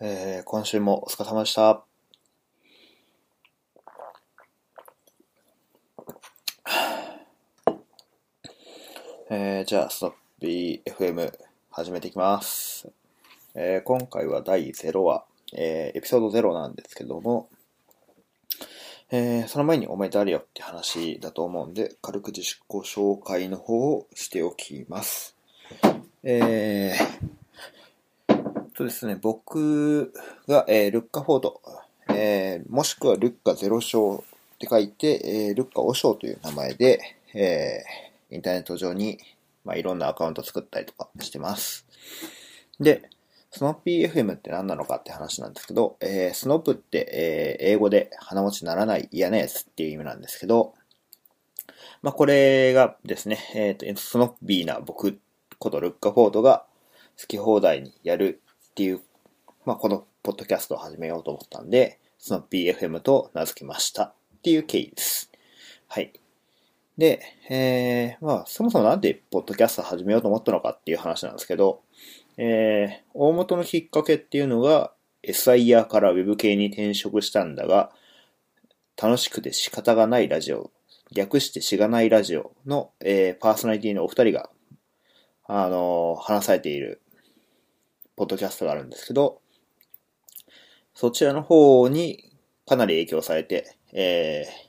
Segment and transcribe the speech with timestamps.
[0.00, 1.82] えー、今週もお疲れ様でした。
[9.28, 11.32] えー、じゃあ、ストッピー FM
[11.72, 12.88] 始めていきます。
[13.56, 17.48] えー、今回は第0話、えー、エピソード0なんですけども、
[19.10, 25.34] えー、その前におめでとうあるよって話だと思うんで、軽く自己紹介の方をしておきます。
[26.22, 27.27] えー、
[28.78, 30.12] とですね、僕
[30.46, 31.60] が、えールッカフォード、
[32.10, 34.22] えーもしくはルッカゼロ章
[34.54, 37.00] って書いて、えールッカオショウという名前で、
[37.34, 39.18] えーインターネット上に、
[39.64, 41.86] まあ、いろんなアカウント作ったりとかしてます。
[42.78, 43.10] で、
[43.50, 50.74] スノッピー FM って何なのかって話なんですけど、えースノップって、えー英語で鼻持ちならない嫌なやつっていう意味なんですけど、
[52.02, 55.18] まあ、これがですね、えっ、と、スノッピーな僕
[55.58, 56.64] ことルッカフォードが
[57.20, 58.40] 好き放題にやる
[58.78, 59.00] っていう、
[59.64, 65.32] まあ、このポッドキャストを始めようと思ったんで、スノッピー FM と名付けましたっていう経緯です。
[65.88, 66.12] はい。
[66.96, 71.82] で、えー、まあ、そもそもなんでポッドキャスト始めようと思ったのかっていう話なんですけど、
[72.36, 74.92] えー、大元のきっかけっていうのが、
[75.24, 77.90] SIR から Web 系に転職したんだが、
[78.96, 80.70] 楽しくて仕方がないラジオ、
[81.12, 84.50] 略してしがないラジオの、えーパーソナリティのお二人が、
[85.48, 87.02] あのー話されている、
[88.18, 89.40] ポッドキャストがあるんですけど、
[90.92, 92.32] そちらの方に
[92.66, 94.68] かなり影響されて、えー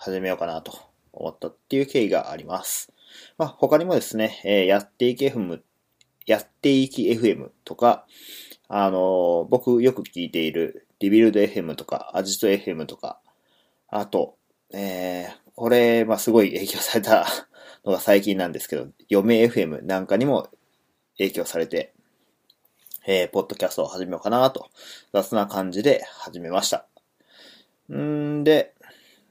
[0.00, 0.78] 始めようかなと
[1.12, 2.92] 思ったっていう経緯があります。
[3.36, 5.60] まあ、他にもですね、えーやっていき FM、
[6.26, 8.06] やっていき FM とか、
[8.68, 13.20] あのー僕よく聞いているリビルド FM とか、アジト FM とか、
[13.88, 14.36] あと、
[14.72, 17.26] えー、これ、まあ、すごい影響された
[17.84, 20.48] のが最近なんですけど、嫁 FM なんかにも
[21.16, 21.94] 影響されて、
[23.10, 24.68] えー、ポッドキャストを始めようかなと、
[25.14, 26.84] 雑な感じで始めました。
[27.90, 28.74] んで、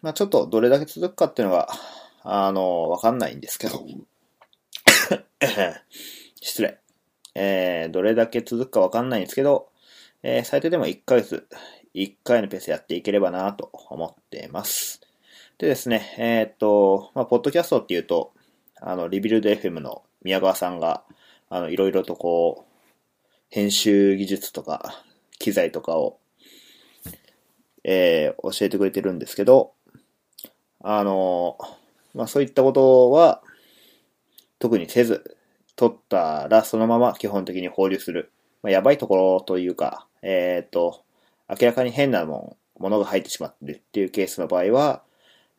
[0.01, 1.69] まあ、ちょっとどれだけ続くかっていうのが、
[2.23, 3.85] あの、わかんないんですけど、
[6.41, 6.79] 失礼。
[7.35, 9.69] えー、どれだけ続くかわかんないんですけど、
[10.23, 11.47] えー、最低でも1ヶ月、
[11.93, 15.01] 1回のペースやっていければなと思っています。
[15.59, 18.33] でですね、えーっと、まあ、ポッドキャストっていうと、
[18.81, 21.03] あの、リビルド FM の宮川さんが、
[21.49, 22.66] あの、いろいろとこう、
[23.49, 25.03] 編集技術とか、
[25.39, 26.19] 機材とかを、
[27.83, 29.73] えー教えてくれてるんですけど、
[30.81, 31.57] あの、
[32.13, 33.41] まあ、そういったことは、
[34.59, 35.37] 特にせず、
[35.75, 38.31] 撮ったらそのまま基本的に放流する。
[38.63, 41.03] まあ、やばいところというか、えっ、と、
[41.49, 45.03] 明らかに変なもん、ものが入ってしまってるっていうケースの場合は、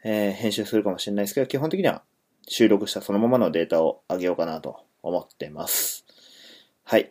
[0.05, 2.03] えー編集するかもしれないですけど、基本的には
[2.49, 6.05] 収録したそのままのデータを上げようかなと思ってます。
[6.85, 7.11] はい。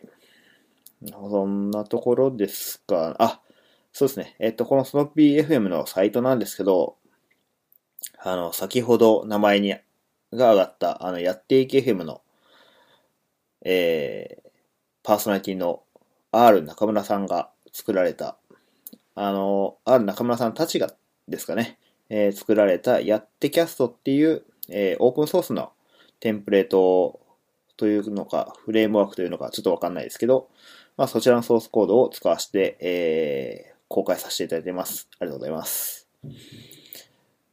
[1.06, 3.14] そんなところですか。
[3.18, 3.40] あ、
[3.92, 4.36] そうですね。
[4.38, 6.96] えっ、と、このスノッピー FM のサイトなんですけど、
[8.18, 9.70] あの、先ほど名前に、
[10.32, 12.20] が上がった、あの、やっていき FM の、
[13.64, 14.50] えー、
[15.02, 15.82] パーソナリティの
[16.32, 18.36] R 中村さんが作られた、
[19.14, 20.92] あの、R 中村さんたちが
[21.28, 21.78] ですかね、
[22.10, 25.72] えー作られたやってキャストっていう、えーオープンソースの
[26.20, 27.20] テンプレート
[27.76, 30.48] というのか、フレームワークというのか、ちょっとわかんないですけど、
[30.98, 35.08] まあ、そちらのソースコードを使わせて、えー公開させていただいてます。
[35.18, 36.06] ありがとうございます。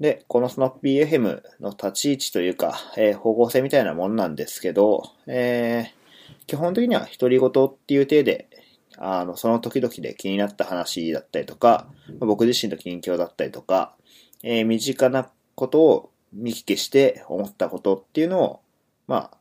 [0.02, 8.50] で、このスノッピー FM の立ち位置というか、えー方向性みたいなもんなんですけど、えー基本的には独り言っていう体で、
[8.98, 11.88] あの、その時々で気になった話だったりとか、
[12.20, 13.96] 僕自身の近況だったりとか、
[14.44, 18.60] えー身近なことを見聞きして思ったことっていうのを、
[19.08, 19.38] まあ、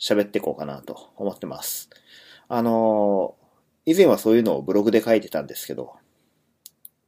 [0.00, 1.88] 喋っていこうかなと思ってます。
[2.48, 3.41] あのー
[3.84, 5.94] 以前はそういうのをブログで書いてたんですけど、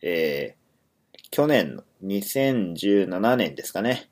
[0.03, 0.65] えー
[1.35, 4.09] 去年の2017年ですかね。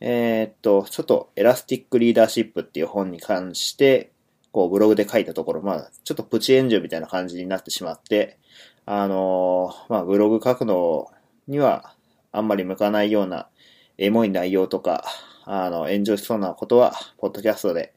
[0.00, 4.12] えーっと、ちょっとエラスティックリーダーシップっていう本に関して、
[4.52, 8.38] こうブログで書いたところ、まあ、ちょっとプチ炎上みたいな感じになってしまって、
[8.84, 11.10] あのーまあ、ブログ書くの
[11.48, 11.94] には
[12.30, 13.48] あんまり向かないような
[13.96, 15.04] エモい内容とか、
[15.46, 17.94] あの、炎上しそうなことは、ポッドキャストで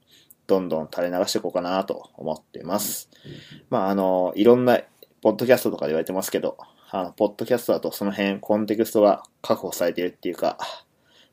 [0.48, 3.10] どんどん垂れ流していこうかなと思っています。
[3.70, 4.80] まあ、あの、いろんな、
[5.22, 6.58] ポッドキャストとかで言われてますけど、
[6.92, 10.58] あの、ポッドキャストだとその辺、コンテクストが確保されてるっていうか、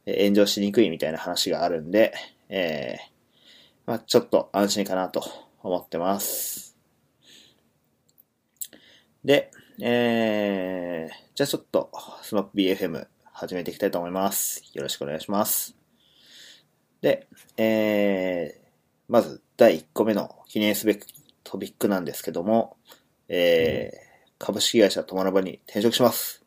[0.06, 2.14] え炎上しにくいみたいな話があるんで、
[2.48, 3.20] えー
[3.90, 5.22] まあ、ちょっと安心かなと
[5.62, 6.76] 思ってます。
[9.24, 11.90] で、えー、じゃあちょっと、
[12.22, 14.62] スノッピー FM 始めていきたいと思います。
[14.74, 15.76] よろしくお願いします。
[17.00, 17.26] で、
[17.56, 18.59] えー、
[19.10, 21.04] まず第1個目の記念すべき
[21.42, 22.76] トピックなんですけども、
[23.28, 26.44] えー、株式会社友の場に転職します。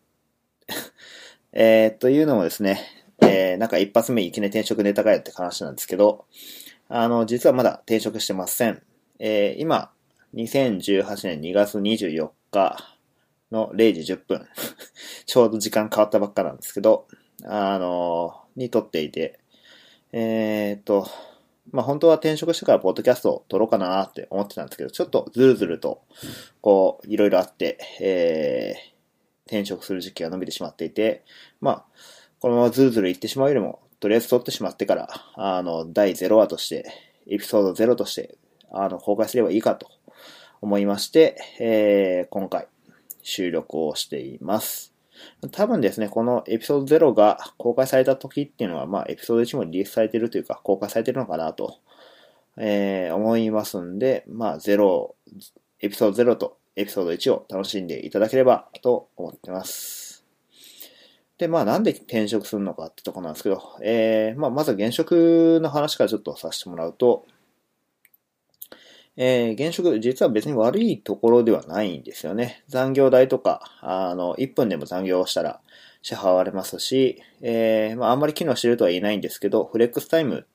[1.51, 2.79] えー、というのもですね、
[3.21, 6.25] えー、なんか一発目いきなり転職ネタかよって話なんですけど、
[6.87, 8.81] あの、実はまだ転職してません。
[9.19, 9.91] えー、今、
[10.33, 12.77] 2018年2月24日
[13.51, 14.47] の0時10分
[15.27, 17.09] ちょうど時間変わったばっかなんですけど、
[17.43, 19.41] あのに撮っていて、
[20.13, 21.09] えー、っと、
[21.71, 26.01] まあ、本当は転職してからポッドキャストを撮ろうかなって思ってたんですけど、ちょっとずるずると、
[26.61, 28.93] こう、いろいろあって、えー、
[29.45, 31.23] 転職する時期が伸びてしまっていて、
[31.61, 31.85] まあ、
[32.39, 36.85] このままずるずるいってしまうよりも、とりあえず撮ってしまってから、あの、第0話として、
[37.27, 38.37] エピソード0として、
[38.71, 39.87] あの、公開すればいいかと
[40.61, 42.67] 思いまして、えー、今回、
[43.21, 44.92] 収録をしています。
[45.51, 51.77] 多分ですね、このエピソード0が公開された時っていうのは、まあ、エピソード1もリリースされてるというか、公開されてるのかなと、
[52.57, 55.13] えー、思いますんで、まあ、0、
[55.81, 60.25] エピソード0とエピソード1を楽しんでいただければと思ってます。
[61.37, 67.25] で、まあ、なんで転職するのかってとこなんですけど、えー、まあ、まず現職の話からちょっとさせてもらうと、
[69.15, 72.63] えー、現職、実は別に悪いところではないんですよね。
[72.67, 75.61] 残業代とか、あの、1分でも残業したら
[76.01, 80.47] 支払われますし、えー、まあ、あんまり機能してるとは言えないんですけど、フレックスタイム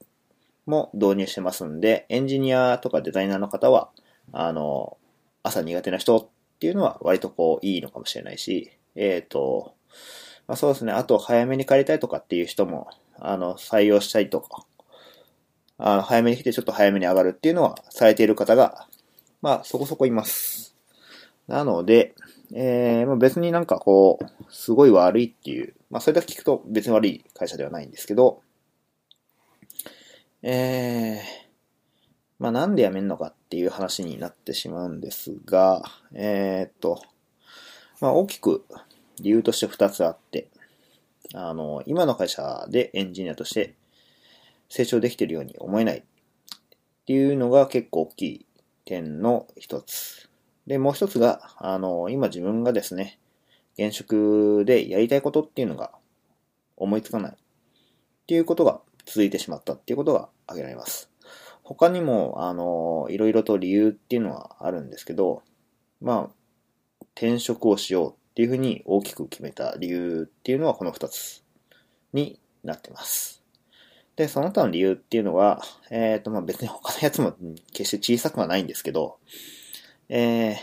[0.66, 3.90] も導入してますんで、エンジニアとかデザイナーの方は、
[4.32, 4.99] あの、
[5.43, 6.28] 朝苦手な人っ
[6.58, 9.75] ていうのは割とこういいのかもしれないし、えっ、ー、と、
[10.46, 12.88] まあ、そうですね、あと早めに帰りたいとかっていう人も、
[13.19, 14.66] あの、採用したいとか、
[15.78, 18.88] あの、早めに来てちょっと早めに上がるっていうのはされている方が、
[19.40, 20.76] まあ、そこそこいます。
[21.46, 22.14] なので、
[22.52, 28.42] えー、まあ、別になんかこう、すごい悪いっていう、まあ、それだけ聞くと別に悪い会社ではないんですけど、
[30.42, 31.22] えー、
[32.38, 35.82] まあ、なんで辞めんのかっていう話になってしまうんですが、
[36.12, 37.02] えー、っと、
[38.00, 38.64] まあ、大きく
[39.20, 40.48] 理由として2つあって、
[41.34, 43.74] あの、今の会社でエンジニアとして
[44.69, 46.03] 成長できているように思えないっ
[47.06, 48.47] ていうのが結構大きい
[48.85, 50.29] 点の一つ。
[50.67, 53.19] で、もう一つが、あの、今自分がですね、
[53.79, 55.93] 現職でやりたいことっていうのが
[56.76, 57.37] 思いつかないっ
[58.26, 61.11] ていうことが続いてしまったっていうことが挙げられます。
[61.62, 65.43] 他にも、あの、いろいろと理由っていうのはあるんですけど、
[66.00, 71.43] まあ、転職をしようっていうふうに大きく決めた理由っていうのはこの二つ
[72.12, 73.38] になってます。
[74.19, 77.37] で、その他の理由っていうのは、えっ、ー、と、まあ、別に他のやつも
[77.73, 79.19] 決して小さくはないんですけど、
[80.09, 80.56] え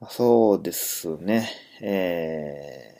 [0.00, 1.50] ー、そうですね、
[1.80, 2.96] え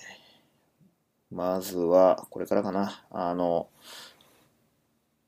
[1.33, 3.69] ー、まずは、これからかな、あの、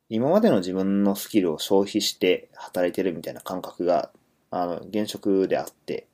[0.09, 4.11] 今までの自分のスキルを消費して働いてるみたいな感覚が、
[4.51, 6.09] あの、現職であって、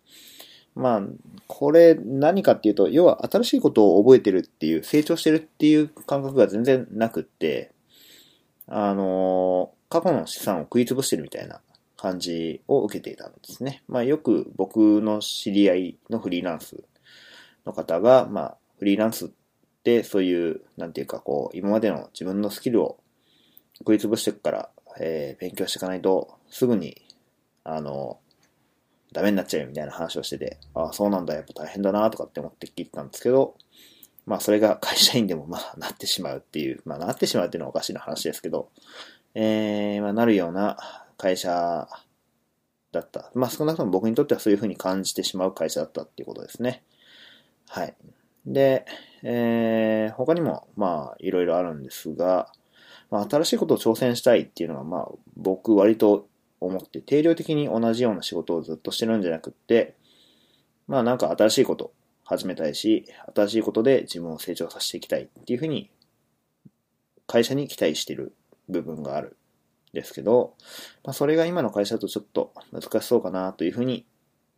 [0.80, 1.02] まあ、
[1.46, 7.72] これ何かっていうと、要は新しいことを覚えてるっていう、成長してるっていう感覚が全然なくって、
[8.66, 11.60] あの、過去の資産を食い潰してるみたいな
[11.96, 13.82] 感じを受けていたんですね。
[13.88, 16.82] まあよく僕の知り合いのフリーランス
[17.66, 19.28] の方が、まあフリーランスっ
[19.84, 22.98] てそういう、なんていうかこう、今までの自分のスキルを
[23.78, 27.02] 食い潰していくから、えー、勉強していかないとすぐに、
[27.64, 28.18] あの、
[29.12, 33.56] ダメになっちゃうよみたいな話をしてて、ああ、そうなんだ、やっぱ大変だなとかって思って聞いたんですけど、
[34.26, 38.68] まあそれが会社員でもまあなってしまうっていう、まあなってしまうっていうのはおかしいな話ですけど、
[39.34, 40.76] えー、まあなるような
[41.16, 41.88] 会社
[42.92, 43.30] だった。
[43.34, 46.84] まあ少なくとも僕にとってはそういうふうに感じてしまう会社だったっていうことですね。
[47.68, 47.94] はい。
[48.46, 48.86] で、
[49.22, 52.52] えー、他にもまあいろいろあるんですが、
[53.10, 56.28] まあ新しいことを挑戦したいっていうのはまあ僕割と
[56.60, 59.96] 思って定量的に同じような仕事をずっとしてるんじゃなくって、
[60.86, 61.92] まあなんか新しいこと
[62.24, 65.90] 始めたいし、新しいことで自分を成長させていきたいっていうふうに、
[67.26, 68.34] 会社に期待してる
[68.68, 69.36] 部分がある
[69.92, 70.54] んですけど、
[71.04, 74.06] まあそれが今の会社だとちょっと難しそうかなというふうに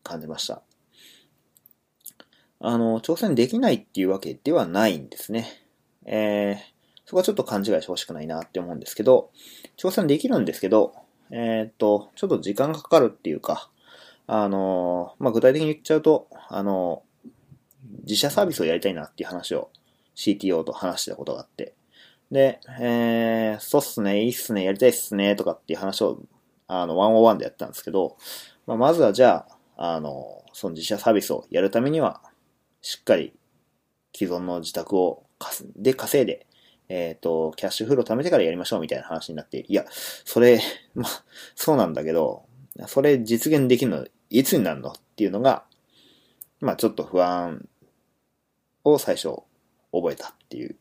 [0.03, 0.63] 感じました。
[2.65, 5.49] あの、挑戦できないっていうわけではないんですね。
[6.05, 6.57] えー、
[7.05, 9.31] そこはちょっと勘違いしてほしくないなって思うんですけど、
[9.77, 10.95] 挑戦できるんですけど、
[11.33, 13.71] えー、っと、ちょっと時間がかかるっていうか、
[14.27, 17.03] あの、まあ、具体的に言っちゃうと、あの、
[18.05, 19.71] 自社サービスをやりたいなっていう話を
[20.15, 21.75] CTO と話したことがあって、
[22.31, 26.19] で、えー、そうっすね、いいっすね、やりたいっすね、とかっていう話を、
[26.67, 28.17] あの、101でやったんですけど、
[28.67, 29.47] まあ、まずはじゃ
[29.77, 32.23] あ、あの、その自社サービスをやるためには、
[32.83, 33.33] しっかり
[34.15, 35.25] 既存の自宅を
[35.77, 36.47] で稼いで、
[36.95, 40.61] えっ、ー、と、キャッシュフロー貯めてからやりましょうみたいな話になって、いや、それ、
[40.95, 41.09] ま
[41.55, 42.45] そうなんだけど、
[42.87, 45.65] それ実現できるのいつになるのっていうのが、
[46.61, 47.67] まあちょっと不安
[48.85, 49.31] を最初
[49.91, 50.77] 覚えたっていう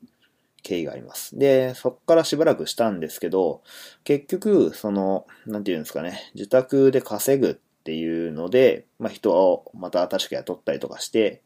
[0.64, 1.40] 経緯があります。
[1.40, 3.62] で、そっからしばらくしたんですけど、
[4.04, 7.54] 結局、その、なんていうんですかね、自宅で稼ぐっ
[7.86, 11.42] ていうので、まあ人をまた新しく雇ったりとかして、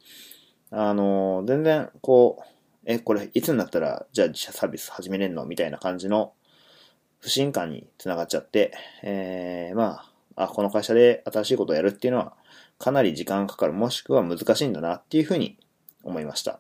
[0.72, 2.54] あの、全然、こう、
[2.85, 5.45] え、これいつになったら、じゃあ自社サービス始めれんの？
[5.45, 6.33] みたいな感じの
[7.19, 10.03] 不信感につながっちゃって、えー、ま
[10.35, 12.33] あ、あ、この会社で新しいことをやるっていうのは、
[12.77, 15.57] かなり時間かかる、もしくは難しいんだなっていうふうに
[16.03, 16.59] 思いました。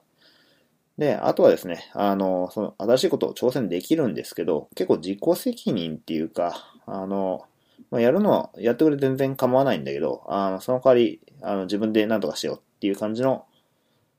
[0.97, 6.55] で、あとはですね、あの、その新しいことを挑戦できるんですけど、結構自己責任っていうか、
[6.87, 7.43] あの、
[7.91, 13.45] まあ、やるのは、やってくれ全然構わないんだけど、あの、その代わり、あの、自分で何とかしようっていう感じの、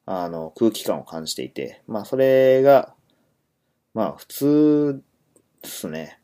[0.06, 2.94] あの、空気感を感じていて、まあ、それが、
[3.92, 5.02] まあ、普通
[5.62, 6.20] ですね。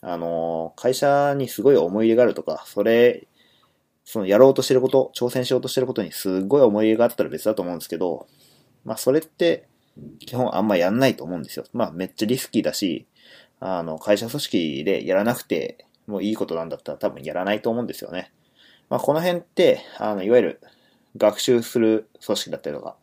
[0.00, 3.28] あの、会社にすごい思い入れがあるとか、それ、
[4.04, 8.26] そのやろうとしてること、挑戦しようとしてることにすごい思い入れがあったら別だと思うんですけど、
[8.84, 9.68] まあそれって
[10.20, 11.66] 基本あんまやんないと思うんですよ。
[11.74, 13.06] まあめっちゃリスキーだし、
[13.60, 18.32] あの会社組織でやらなくてもいいことなんだったら多分やらないと思うんですよね。
[18.88, 20.60] まあこの辺って、あのいわゆる
[21.18, 22.96] 学習する組織だったりとか、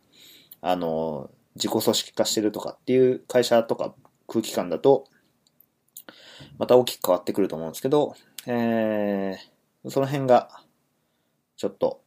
[0.67, 3.93] あの、自己組織化してるとかっていう会社とか
[4.27, 5.05] 空気感だと、
[6.57, 8.15] また大きく変わってくると思うんですけど、
[8.47, 10.49] えー、その辺が、
[11.55, 12.01] ちょっと、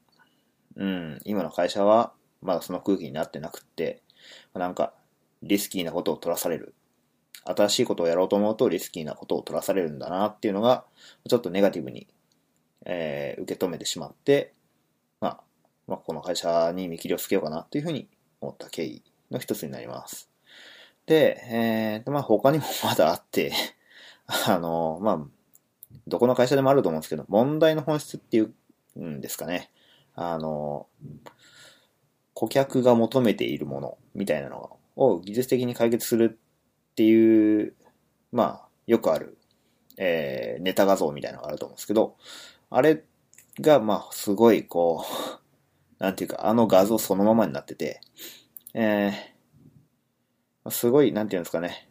[0.75, 2.13] うん、今の会社は、
[2.43, 4.03] まだその空気になってなくって、
[4.55, 4.93] なんか、
[5.41, 6.75] リスキーなことを取らされる。
[7.45, 10.85] 新しいことをやろうと思うとリスキーなことを取らされるんだなっていうのが、
[11.29, 12.09] ちょっとネガティブに、
[12.87, 14.53] えー、受け止めてしまって、
[15.21, 15.41] まあ、
[15.87, 18.09] まあ、この会社に見切りをつけようかなっていうふうに
[18.41, 20.31] 思った経緯の一つになります。
[21.07, 23.53] で、えー、まあ他にもまだあって
[24.47, 25.27] あの、まあ、
[26.07, 29.71] どこの会社でもあると思うんですけど、問題の本質っていうんですかね。
[30.15, 30.87] あの、
[32.35, 36.39] 顧客が求めているものみたいなのを技術的に解決する
[36.93, 37.75] っていう、
[38.33, 39.39] まあ、よくある、
[39.97, 42.17] えー、ネタ画像みたいなのがあると思うんですけど、
[42.71, 43.03] あれ
[43.61, 45.41] が、まあ、すごい、こう、
[45.99, 48.01] なんていうか、あの画像そのままになってて、
[48.75, 51.89] えー、すごい、なんていうんですかね、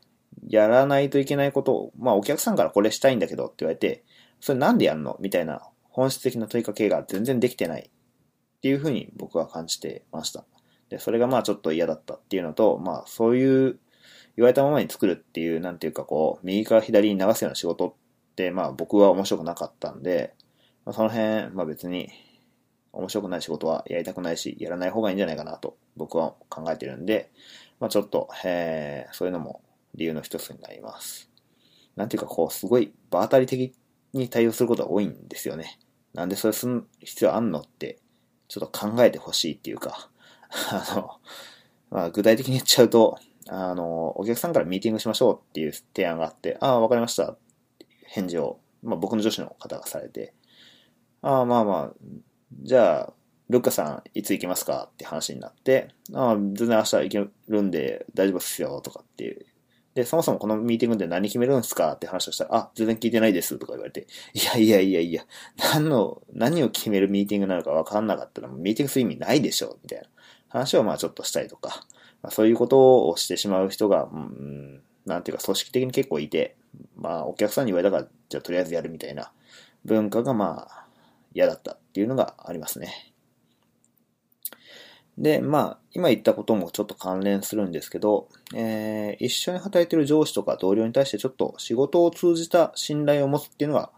[0.47, 4.03] やらないといけないことを、まあお客さんからこれしたいんだけどって言われて、
[4.39, 7.81] それなんでやんのみたいな本質的な問いかけが全然できてない
[8.57, 10.45] っていうふうに僕は感じてました。
[10.89, 13.79] で、それがまあちょっと嫌だったっていうのと、まあそういう
[14.37, 20.33] 言われたままに作るっていう、なんていうかこう、右から左に流すような仕事って、まあ僕は面白くなかったんで、
[20.91, 22.09] その辺、まあ別に
[22.97, 27.31] 面白くない仕事はやりたくないし、やらない方がいいんじゃないかなと僕は考えてるんで、
[27.79, 29.61] まあちょっと、えー、そういうのも
[29.95, 31.29] 理由の一つになります。
[31.95, 33.73] なんていうかこう、すごい場当たり的
[34.13, 35.79] に対応することが多いんですよね。
[36.13, 37.99] なんでそれする必要あんのって、
[38.47, 40.09] ちょっと考えてほしいっていうか、
[40.49, 41.19] あの、
[41.89, 43.17] まあ、具体的に言っちゃうと、
[43.49, 47.37] あの、お客さんからミーティングしましょうっていう提案があって、ああ、わかりました。
[48.07, 50.33] 返事を、まあ、僕の女子の方がされて、
[51.21, 51.93] ああ、まあまあ、
[52.53, 53.13] じゃあ、
[53.49, 59.45] ルッカさん、いつ行けますかって話になって、ああ、全然明日行けるんで大丈夫っすよ、とかっていう。
[59.93, 65.25] で、そもそもこのミーティングで何決めるんですかって話をしたら、あ、全然聞いてないですとか言われて、いやいやいやいや、
[65.73, 70.07] 何の、何を決めるミーティングなのか分かんなかったら、ミーティングする意味ないでしょみたいな
[70.49, 71.83] 話をまあちょっとしたりとか、
[72.21, 76.57] まあ、そういうことをしてしまう人が、うん、なんていうか組織的に結構いて、
[76.95, 79.31] まあお客さんに言われたから、じゃあとりあえずやるみたいな
[79.85, 80.85] 文化がまあ
[81.33, 81.77] 嫌だった。
[81.97, 82.93] っていうのがありますね。
[85.17, 93.89] で、まあ、今言ったこともちょっと関連するんですけど、えー、一緒に働いてる上司とか同僚に対してちょっと仕事を通じた信頼を持つっていうのが、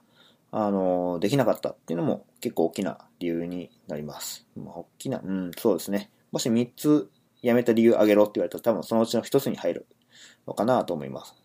[0.51, 4.48] あの、できなかったっていうのも結構大きな理由になります。
[4.56, 6.10] まあ、大きな、うん、そうですね。
[6.32, 7.10] もし3つ
[7.44, 9.88] 辞めた理由あげろって言われたら多分そのうちの1つに入る
[10.48, 11.36] のかなと思います。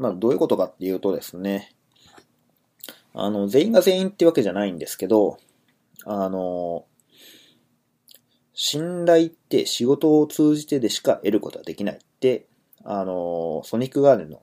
[0.00, 1.74] まあ、どういうことかっていうとですね、
[3.12, 5.36] あの、全員が全員ってわけじゃないんですけど、
[6.06, 6.86] あの、
[8.54, 12.46] 信頼って仕事を通じてでしか得ることはできないって、
[12.82, 14.42] あの、ソニックガーデンの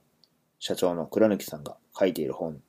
[0.60, 2.62] 社長の倉貫さんが書いている本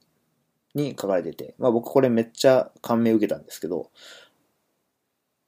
[0.74, 3.92] に書かれてて、まあ僕これめっちゃ感銘受けたんですけど、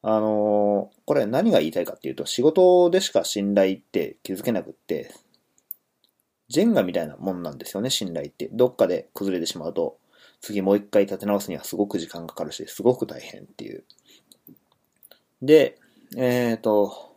[0.03, 5.11] あのこれ何が言いたいかっていうと、仕事でしか信頼って気づけなくって、
[6.51, 8.49] ジェンガみたいなもんなんですよね、信頼って。
[8.51, 9.97] どっかで崩れてしまうと、
[10.41, 13.85] 次もう一回立て直すにはすごく時間かかるし、すごく大変っていう。
[15.41, 15.79] で、
[16.17, 17.15] えっ、ー、と、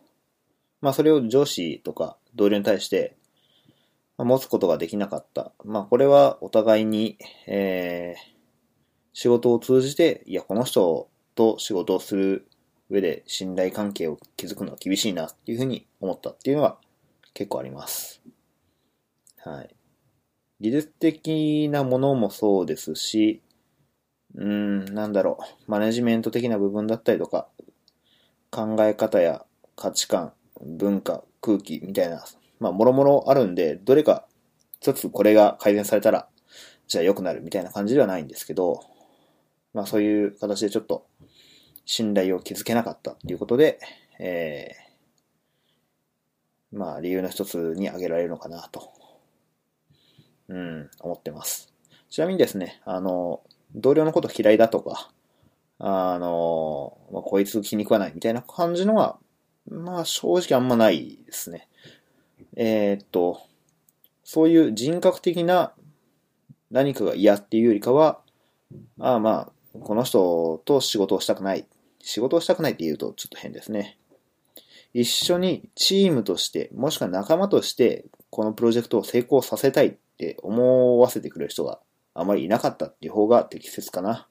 [0.79, 3.17] まあそれを上司とか同僚に対して、
[4.17, 5.51] 持つことができなかった。
[5.65, 8.35] まあ、これはお互いに、えー、
[9.11, 12.47] 仕事を通じて、いや、この人と仕事をする
[12.89, 16.77] 上で信頼関係を築くのは厳しいなっていうふうに思ったっていうのは
[17.33, 18.21] 結構あります。
[19.45, 19.75] はい。
[20.59, 23.43] 技術的なものもそうですし、
[24.33, 27.47] うーん、なんだろう、マネジメント的な部分だったりとか、
[28.49, 32.25] 考え方や価値観、文化、空気みたいな、
[32.59, 34.25] まあ、もろもろあるんで、どれか
[34.81, 36.27] 一つこれが改善されたら、
[36.87, 38.81] じゃあ良くなるみたいな感じではないんですけど、
[39.75, 41.05] まあそういう形でちょっと
[41.85, 43.79] 信頼を築けなかったっていうことで、
[44.19, 48.91] えー、まあ理由の一つに挙げられるのかなと、
[50.49, 51.73] うん、思ってます。
[52.09, 53.41] ちなみにですね、あの、
[53.73, 55.09] 同僚のこと嫌いだとか、
[55.79, 59.17] あの、まあ、こいつ気に食わないみたいな感じのは、
[59.69, 61.67] まあ正直あんまないですね。
[62.55, 63.41] えー、っと、
[64.23, 65.73] そういう人格的な
[66.71, 68.21] 何かが嫌っていうよりかは、
[68.99, 71.67] ああまあ、この人と仕事をしたくない。
[72.01, 73.97] 仕事をしたくないって言うとちょっと変ですね。
[74.93, 81.79] 一緒にチームとして、もしくは仲間として、このプロジェクトを成功させたいっって思わせてくれる人が
[82.13, 84.27] あまりいなかったっていう方が適切かな。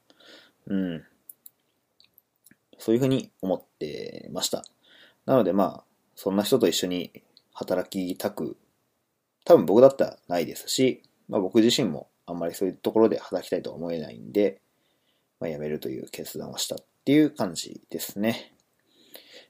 [0.66, 1.04] うん。
[2.78, 4.64] そういうふうに思ってました。
[5.26, 5.84] なのでまあ、
[6.16, 7.12] そんな人と一緒に
[7.52, 8.56] 働きたく、
[9.44, 14.60] 多分僕だったらないですし、まあ僕自身もあんまりそういうところで働きたいとは思えないんで、
[15.38, 18.53] まあ辞めるという決断をしたっていう感じですね。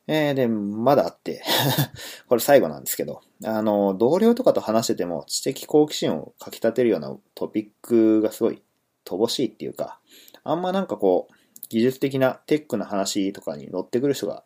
[0.07, 1.43] えー、で、まだあって
[2.29, 8.63] これ最後なんですけど、あの、同僚とかと話してても知的好奇心をかき立てるようなトピックがすごい
[9.05, 10.01] 乏しいっていうか、
[10.43, 11.35] あんまなんかこう、
[11.71, 14.45] 技術的なテックな話とかに乗ってくる人が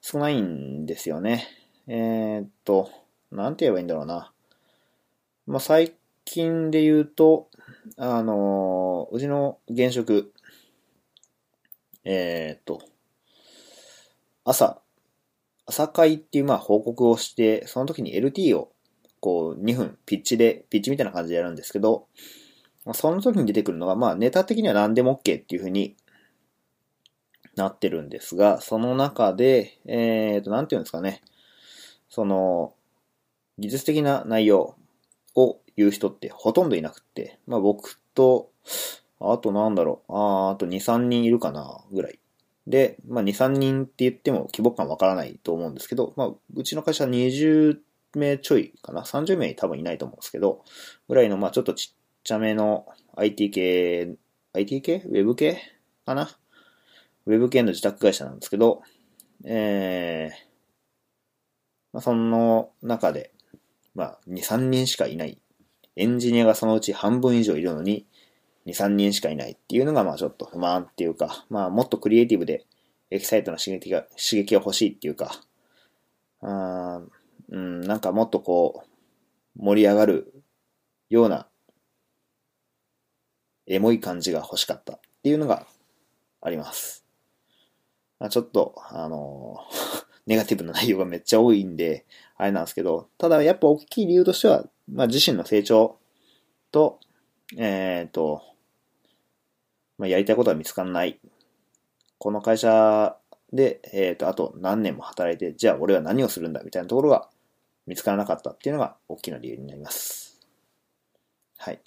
[0.00, 1.48] 少ないんですよね。
[1.88, 2.90] えー、っと、
[3.32, 4.32] なんて言えばいいんだろうな。
[5.46, 7.48] まあ、最近で言うと、
[7.96, 10.32] あのうちの現職、
[12.04, 12.80] えー、っと、
[14.46, 14.80] 朝、
[15.66, 18.72] 朝会っていうまあ報告をして、その時に LT を
[19.20, 22.06] こう2分ピッチで、ピッチみたいな感じでやるんですけど、
[22.94, 25.96] その時に出てくるのがまあネタ的には何でも OK っていうふうに
[27.56, 31.22] なってるんですが、その中で、えっ、ー、と、なんていうんですかね、
[32.08, 32.74] その、
[33.58, 34.76] 技術的な内容
[35.34, 38.52] を言う人ってほとんどいなくって、まあ僕と、
[39.18, 42.20] あとなんだろう、ああと2、3人いるかな、ぐらい。
[42.66, 47.78] で、まあ、2、3人って言っても規模感わからないと思うんですけど、まあ、うちの会社20
[48.14, 50.64] 名ちょいかな ?30 名多分いないと思うんですけど、
[51.08, 54.16] ぐらいの、まあ、ちょっとちっちゃめの IT 系、
[54.52, 55.02] IT 系？
[55.06, 55.60] ウェブ系
[56.04, 56.28] かな？
[57.26, 58.82] ウェブ系の自宅会社なんですけど、
[59.44, 60.46] えー、
[61.92, 63.32] まあ、その中で、
[63.94, 65.38] まあ、2、3人しかいない。
[65.96, 68.06] エンジニアがそのうち半分以上いるのに、
[68.66, 72.66] 2、3人しかいないっていうのが、まあちょっと不満っていうか、まあもっとクリエイティブで
[73.10, 75.40] エキサイトな刺激が、刺激が欲しいっていうか、
[76.42, 77.00] あ
[77.48, 80.42] うん、なんかもっとこう、盛り上がる
[81.08, 81.46] ような、
[83.66, 85.66] エモい感じが欲しかったっていうのが
[86.40, 87.04] あります。
[88.18, 89.58] まあ、ちょっと、あの
[90.26, 92.04] ネガティブな内容がめっちゃ多いんで、
[92.36, 95.98] あれなんですけど、ただやっぱ大きい理由としては、まあ自身の成長
[96.72, 96.98] と、
[97.56, 98.42] えっ、ー、と、
[99.98, 101.18] まあ、やりたいことが見つかんない。
[102.18, 103.16] この会社
[103.52, 107.28] で、えっ、ー、と、あと何年も働いて、じゃあ俺は何をするんだみたいなところが
[107.86, 110.40] 見つからなかったっていうのが大きな理由になります。
[111.58, 111.80] はい。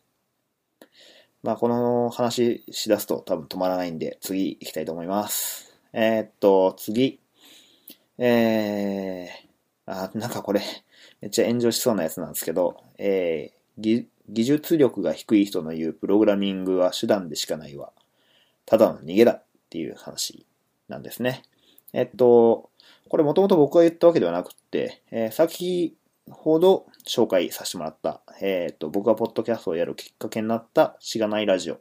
[1.44, 5.74] まあ、この話しだすと多分止まらないんで、次行きたいと思います。
[5.94, 7.20] えー、っと、次。
[8.18, 10.62] えー、あ、なんかこれ、
[11.22, 17.92] めっちゃ炎上しそうなやつなんですけど、えー、技術力が低い人の言うプログラミングは手段でしかないわ。
[18.70, 20.46] ただの逃げだっていう話
[20.90, 21.42] なんですね。
[21.92, 22.70] えっと、
[23.08, 25.96] これもともと僕が言ったわけではなくて、えー、先
[26.30, 31.80] ほど紹介させてもらった、え、っと、僕がポッドキャストをやるきっかけになったしがないラジオ。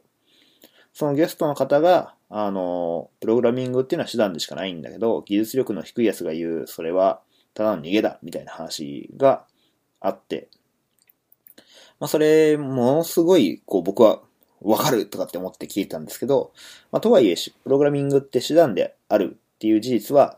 [0.91, 7.21] そのゲストの方が、あの、プログラミングっていうのは手段でしかないんだけど、技術力の低い奴が言う、それは
[7.53, 9.45] ただの逃げだ、みたいな話が
[9.99, 10.49] あって、
[11.99, 14.21] まあ、それ、ものすごい、こう、僕は、
[14.61, 16.51] わかるとかって思って聞いたんですけど、
[16.91, 20.37] まあ、とはいえ、プログラミングって手段であるっていう事実は、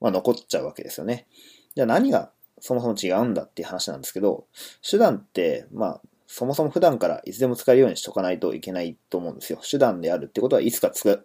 [0.00, 1.26] まあ、残っちゃうわけですよね。
[1.74, 4.46] じゃあ何がそもそも違うんだっていう話なんですけど、
[4.88, 9.60] 手段って、まあ、そもそも普段からいつでも使えるようにしとかないといけないと思うんですよ。
[9.68, 11.24] 手段であるってことはいつか使う、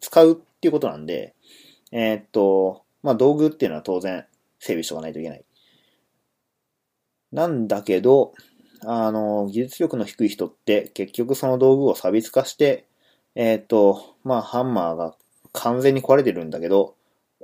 [0.00, 1.34] 使うっていうことなんで、
[1.92, 4.26] えー、っと、まあ、道具っていうのは当然
[4.58, 5.44] 整備しとかないといけない。
[7.32, 8.32] なんだけど、
[8.86, 12.86] あの、技術力の低い人って結局その道具を差別化して、
[13.34, 15.14] えっ、ー、と、まあ、ハンマーが
[15.52, 16.94] 完全に壊れてるんだけど、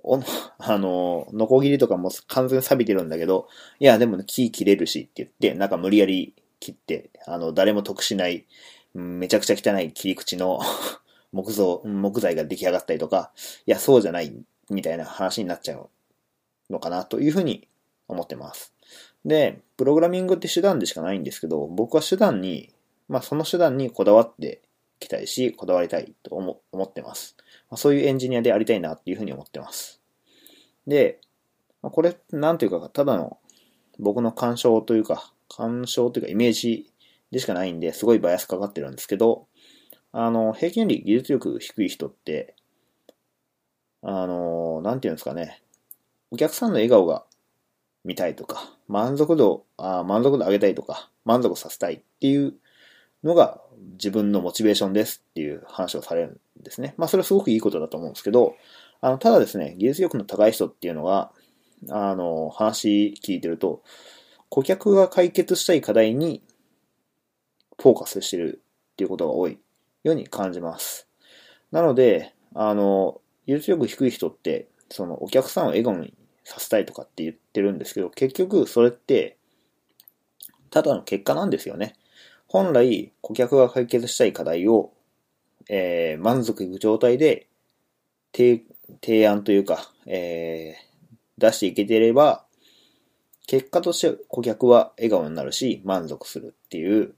[0.02, 0.20] お
[0.58, 3.48] あの、ノコギリとかも完全に錆びてるんだけど、
[3.78, 8.46] いや、でも、ね、木切れるしって言って、なんか無理やり切って、あの、誰も得しない、
[8.94, 10.60] めちゃくちゃ汚い切り口の
[11.32, 13.32] 木造、木材が出来上がったりとか、
[13.66, 14.34] いや、そうじゃない、
[14.70, 15.88] みたいな話になっちゃう
[16.70, 17.68] のかな、というふうに
[18.08, 18.74] 思ってます。
[19.24, 22.72] で、プログラミングって手段でしかないんですけど、僕は手段に、
[23.08, 24.62] まあその手段にこだわって
[24.98, 27.36] きたいし、こだわりたいと思思ってます。
[27.70, 30.00] まあ、そういうエンジニアでありたいなっていうふうに思ってます。
[30.86, 31.20] で、
[31.82, 33.38] まあ、これ、なんていうか、ただの
[33.98, 36.90] 僕の干渉というか、干渉というかイメージ
[37.30, 39.46] でしかないんで、すごいバイアスかかってるんですけど、
[40.12, 42.54] あの、平均より技術力低い人って、
[44.02, 45.62] あの、なんていうんですかね、
[46.30, 47.24] お客さんの笑顔が
[48.04, 52.54] 見たいとか、満足度、あ満足度上げたいとか、満足させたいっていう
[53.22, 53.60] のが
[53.92, 56.94] 自分のモチベーションですっていう話をされるんですね。
[56.96, 58.56] まあそれはすごくいいことだと思うんですけど、
[59.00, 61.32] あの、ただですね、技術力の高い人っていうのが、
[61.88, 63.82] あの、話聞いてると、
[64.48, 66.42] 顧客が解決したい課題に
[67.80, 69.58] フォーカスしてるっていうことが多い
[70.02, 71.06] ように感じます。
[71.70, 76.12] なので、あの、技術力低い人って、そのお客さんを笑顔に
[76.50, 79.36] させたいとかって言ってるんですけど、結局それって、
[80.70, 81.94] ただの結果なんですよね。
[82.48, 84.92] 本来、顧客が解決したい課題を、
[85.68, 87.46] えー、満足いく状態で
[88.32, 88.64] 提
[89.28, 92.44] 案というか、えー、出していけてれば、
[93.46, 97.14] 結果として顧客は笑顔になるし、満足するっていう、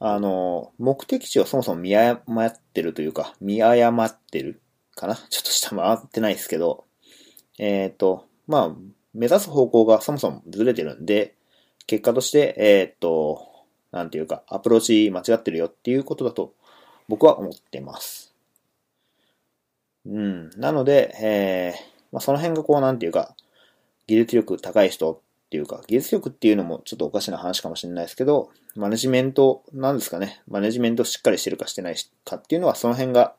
[0.00, 4.60] あの、目的地をそもそも見誤ってるというか、見誤ってる
[4.96, 5.14] かな？
[5.14, 6.86] ちょっと下回ってないですけど、
[7.58, 8.76] えっ、ー、と、まあ、
[9.14, 11.34] 目指す方向がそもそもずれてるんで、
[11.86, 13.46] 結果として、えっ、と、
[13.90, 16.54] なんていうか、アプローチ間違ってるよっていうことだと
[17.08, 18.34] 僕は思ってます。
[20.06, 20.50] うん。
[20.56, 23.36] なので、えー、まあ、その辺がこう、なんていうか、
[24.06, 25.18] 技術力高い人っ
[25.50, 33.34] ていうか、技術力っていうのもちょっとおかしな話かもしれないですけど、マネジメント、なんですかね、マネジメントしっかりしてるかしてないかっていうのは、その辺が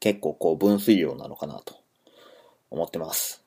[0.00, 1.76] 結構こう分水量なのかなと
[2.70, 3.39] 思ってます。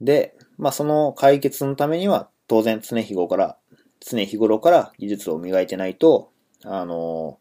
[0.00, 3.56] で、まあその解決のためには当然常日頃から、
[4.00, 6.30] 常日頃から技術を磨いてないと、
[6.64, 7.38] あの、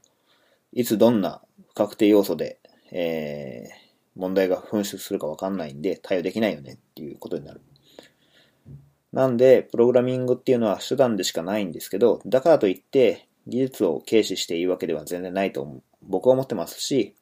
[0.72, 2.60] いつどんな不確定要素で、
[2.92, 7.62] えー、問題が噴出するかわかんないんで対応できないよねっていうことになる。
[9.12, 17.16] なんで、プログラミングっていうのは手段でしかないんですけど、だからといって、技術を軽視していいわけでは全然ないと僕は思ってますし、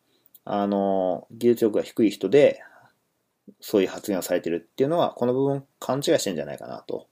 [0.46, 2.62] あの、技術力が低い人で、
[3.60, 7.08] そういう発言をされてるっていうのは、この部分勘違いしてんじゃないかなと。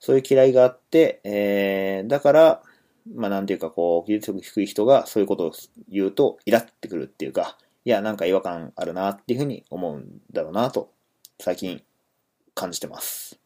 [0.00, 2.62] そういう嫌いがあって、えー、だから、
[3.14, 5.52] まあなんていうかこう、技術力低い人がそういうことを
[5.88, 10.92] 言うと、イラってくるっていうか、いや、なんか違和感あるなっていうふうに思うんだろうなと、
[11.40, 11.82] 最近
[12.54, 13.38] 感じてます。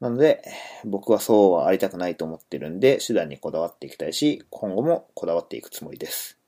[0.00, 0.42] なので、
[0.84, 6.38] 僕はそうはありたくないと思ってるんで、手段にこだわっていきたいし、今後もこだわっていくつもりです。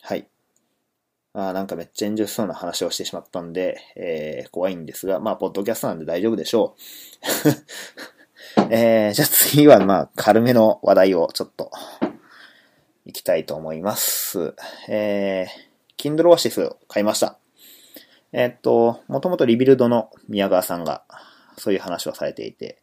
[0.00, 0.31] はい。
[1.34, 6.76] あなんかめっちゃ炎上しそうな話をしてしまったんで、えー、怖いんですが、まあ、ポッドキャストなんで大丈夫でしょ
[7.46, 8.68] う。
[8.70, 11.70] えー、じゃあ次はまあ、軽めの話題をちょっと、
[13.04, 14.54] いきたいと思います。
[14.88, 17.38] えー、Kindle Oasis を買いました。
[18.32, 21.02] えー、っと、もともとリビルドの宮川さんが、
[21.58, 22.82] そういう話をされていて、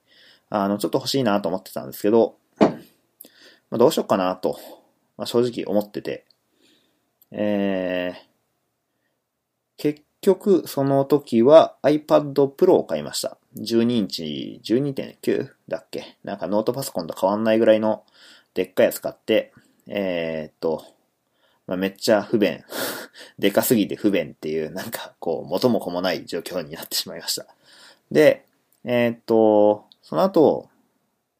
[0.49, 2.67] あの、ちょっと欲しいなと思ってたんですけど、ま
[3.75, 4.59] あ、どうしようかなと、
[5.17, 6.25] まあ、正直思ってて、
[7.31, 8.28] えー、
[9.79, 13.37] 結局、その時は iPad Pro を買いました。
[13.57, 16.17] 12インチ、12.9だっけ？
[16.25, 18.03] なんかノートパソコンと変わんないぐらいの
[18.53, 19.53] でっかいやつ買って、
[19.87, 20.83] えー、っと、
[21.65, 22.61] まあ、めっちゃ不便。
[23.39, 27.47] でかすぎて不便っていう、なんかこう、元も子もない状況になってしまいました。
[28.11, 28.45] で、
[28.83, 30.67] えー、っと、その後、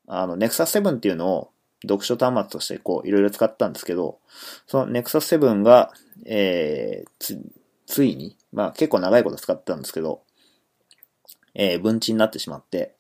[0.08, 4.20] あの、Nexus 7っていうのを読書端末としてこう、いろいろ使ったんですけど、
[4.66, 5.92] その Nexus 7が、
[6.26, 7.40] えー、
[7.90, 10.22] ついに、まあ結構長いこと使ってたんですけど、
[11.56, 12.96] えー、分岐になってしまって、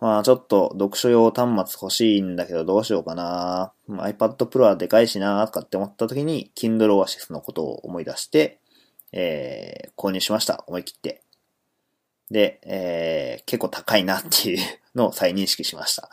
[0.00, 8.58] まあちょっと読書用端末欲しいんだけどどうしようかな、まあ、iPad Pro はでかいしなとかって思った時に Kindle Oasis のことを思い出して、
[9.12, 10.64] えー、購入しました。
[10.66, 11.22] 思い切って。
[12.32, 14.58] で、えー、結構高いなっていう
[14.96, 16.10] のを再認識しました。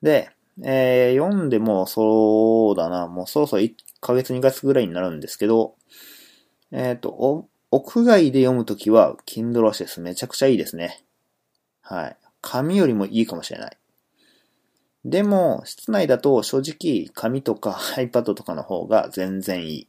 [0.00, 0.30] で、
[0.64, 5.74] えー、読んでもそうだな、もうそろそろ1ヶ月2ヶ月ぐらいになるんですけど、
[6.76, 11.02] えっ、ー、と、屋外で読むときは、Kindle Oasis めちゃくちゃいいですね。
[11.80, 12.16] はい。
[12.42, 13.78] 紙よりもいいかもしれない。
[15.06, 19.88] でも、室内だと正直紙とか iPad とかの方が全然いい。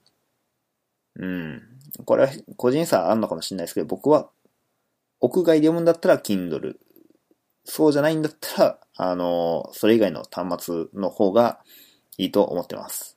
[1.17, 1.62] うん。
[2.06, 4.30] これは個人差あるのかもしれないですけど、僕は
[5.19, 6.78] 屋外で読むんだったら Kindle。
[7.65, 11.60] そうじゃないんだったら、あの、それ以外の端末の方が
[12.17, 13.17] いいと思ってます。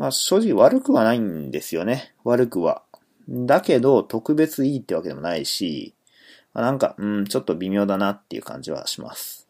[0.00, 2.14] まあ正直悪くはないんですよね。
[2.24, 2.82] 悪くは。
[3.28, 5.94] だけど、特別いいってわけでもないし、
[6.54, 9.46] なんか、うん、ちょっと微妙だなっていう感じはします。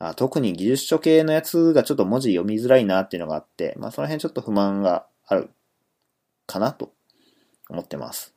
[0.00, 5.48] あ特に技術書系のやつがちょっと文字読みづらいなっていうのがあって、まあその辺ちょっと不満がある
[6.46, 6.92] かなと
[7.70, 8.34] 思ってます。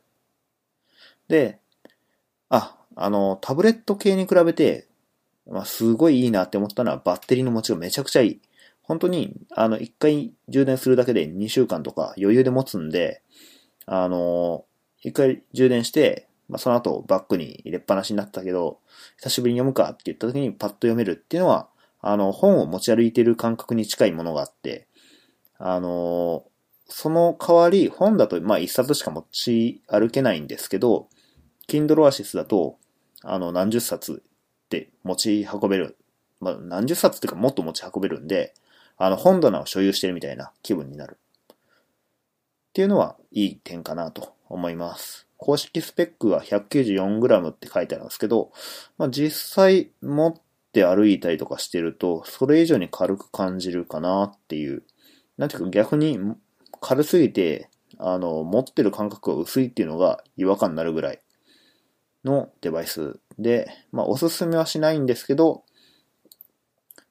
[1.28, 1.58] で、
[2.50, 4.88] あ、あの、タブレット系に比べて、
[5.50, 8.42] まあ、すごいいいなって思ったのはバッテリーの持ちがめちゃくちゃいい。
[8.92, 13.22] 本当に、あの、一回充電するだけで2週間とか余裕で持つんで、
[13.86, 14.66] あの、
[15.02, 18.80] 一回充電して、まあ、その後バッグに入れっぱなしになったけど、
[19.16, 21.70] 久しぶりに読むかって言った時にパッと読めるっていうのは、
[22.02, 24.88] あの、本を持ち歩いてる感覚に近いものがあって、
[25.58, 26.44] あの、
[26.90, 31.08] その代わり、本だと、まあ、一冊しか持ち歩けないんですけど、
[31.70, 32.76] Kindle Oasis だと、
[33.24, 34.22] あの、何十冊
[34.66, 35.96] って持ち運べる。
[36.42, 38.54] まあ、何十冊っていうかもっと持ち運べるんで、
[39.04, 41.18] あの、本棚を所有してるみたいな気分になる。
[41.50, 41.56] っ
[42.74, 45.28] ていうのはいい点かなと思います。
[45.38, 48.52] 公式スペックは 194g って書いてあるんですけど、
[49.00, 50.34] まあ、実際持っ
[50.72, 54.84] て歩いたりとかしてると、それ以上に軽く感じるかなっていう。
[55.36, 56.20] なんていうか逆に
[56.80, 61.20] 軽すぎて、あの、持ってる感覚が薄いっていうのが違和感になるぐらい
[62.24, 65.64] のデバイスで、まあ、おすすめはしないんですけど、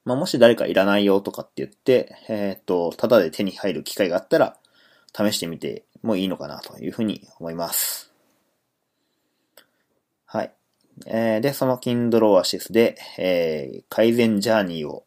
[0.04, 4.56] まあ、もし誰かいらないよとかって言って、えっ、ー、と、ただで手に入る機会があったら、
[5.14, 8.12] 試してみてもいいのかなというふうに思います。
[10.24, 10.52] はい。
[11.06, 15.04] えー、で、その Kindle Oasis で、えー、改善ジャーニーを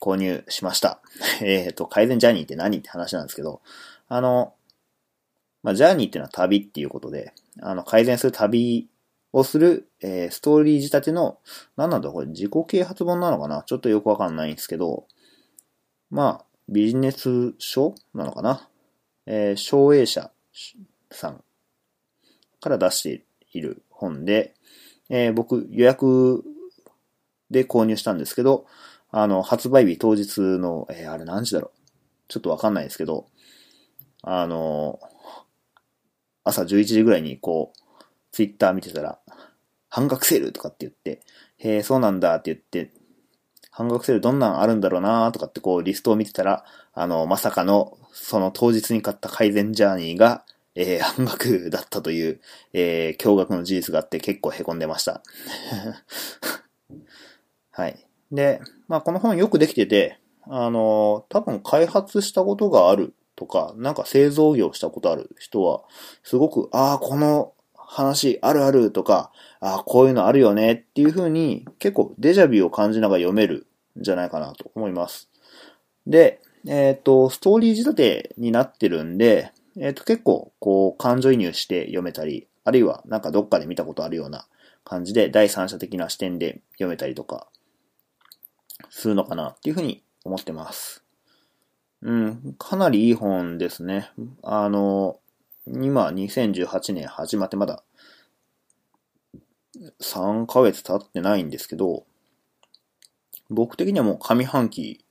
[0.00, 1.00] 購入しました。
[1.42, 3.60] えっと、改善ジャーニーって何って話なんですけど、
[4.08, 4.54] あの、
[5.62, 8.88] まあ、ジャーニーっていうのは旅っていうことで、あの、改善する旅
[9.36, 11.38] をする、えー、ストーリー仕立ての、
[11.76, 13.64] 何なんだこれ自己啓発本なのかな？
[13.64, 15.06] ちょっとよくわかんないんですけど、
[16.10, 18.70] まあ、ビジネス書なのかな？
[19.26, 20.30] えー、省営者
[21.10, 21.44] さん
[22.62, 24.54] から出している本で、
[25.10, 26.42] えー、僕予約
[27.50, 28.66] で購入したんですけど、
[29.10, 31.80] あの、発売日当日の、えー、あれ何時だろう？
[32.28, 33.26] ちょっとわかんないですけど、
[34.22, 34.98] あの、
[36.42, 37.78] 朝11時ぐらいにこう、
[38.32, 39.18] ツイッター見てたら、
[39.96, 41.22] 半額セールとかって言って、
[41.56, 42.92] へえ、そうなんだって言って、
[43.70, 52.42] 半額セールどんなんあるんだろうなとかってこうリストを見てたら、あの、まさかの、その当日に買った改善ジャーニーが、えー、半額だったという、
[52.74, 55.22] えー、驚愕の事実があって結構凹んでました。
[57.72, 58.06] はい。
[58.30, 65.84] で、まあこの本よくできてて、あの、多分開発したことがあるとか、なんか製造業したことある人は、
[66.22, 67.54] すごく、ああ、この
[67.86, 73.66] 話あるあるとか、あ、こういうのあるよねっていう風に結構デジャビューを感じながら読める
[73.98, 75.30] んじゃないかなと思います。
[76.06, 84.46] で、えっ、ー、と、ストーリー仕立てになってるんで、えっ、ー、と、結構、こう、感情移入して読めたり、あるいは、なんかどっかで見たことあるような
[84.84, 87.46] 感じで、第三者的な視点で読めたりとか、
[88.90, 91.04] するのかなっていうふうに思ってます。
[92.02, 94.10] うん、かなりいい本ですね。
[94.42, 95.18] あの、
[95.66, 97.82] 今、2018年始まってまだ
[100.00, 102.04] 3ヶ月経ってないんですけど、
[103.50, 105.04] 僕的にはもう上半期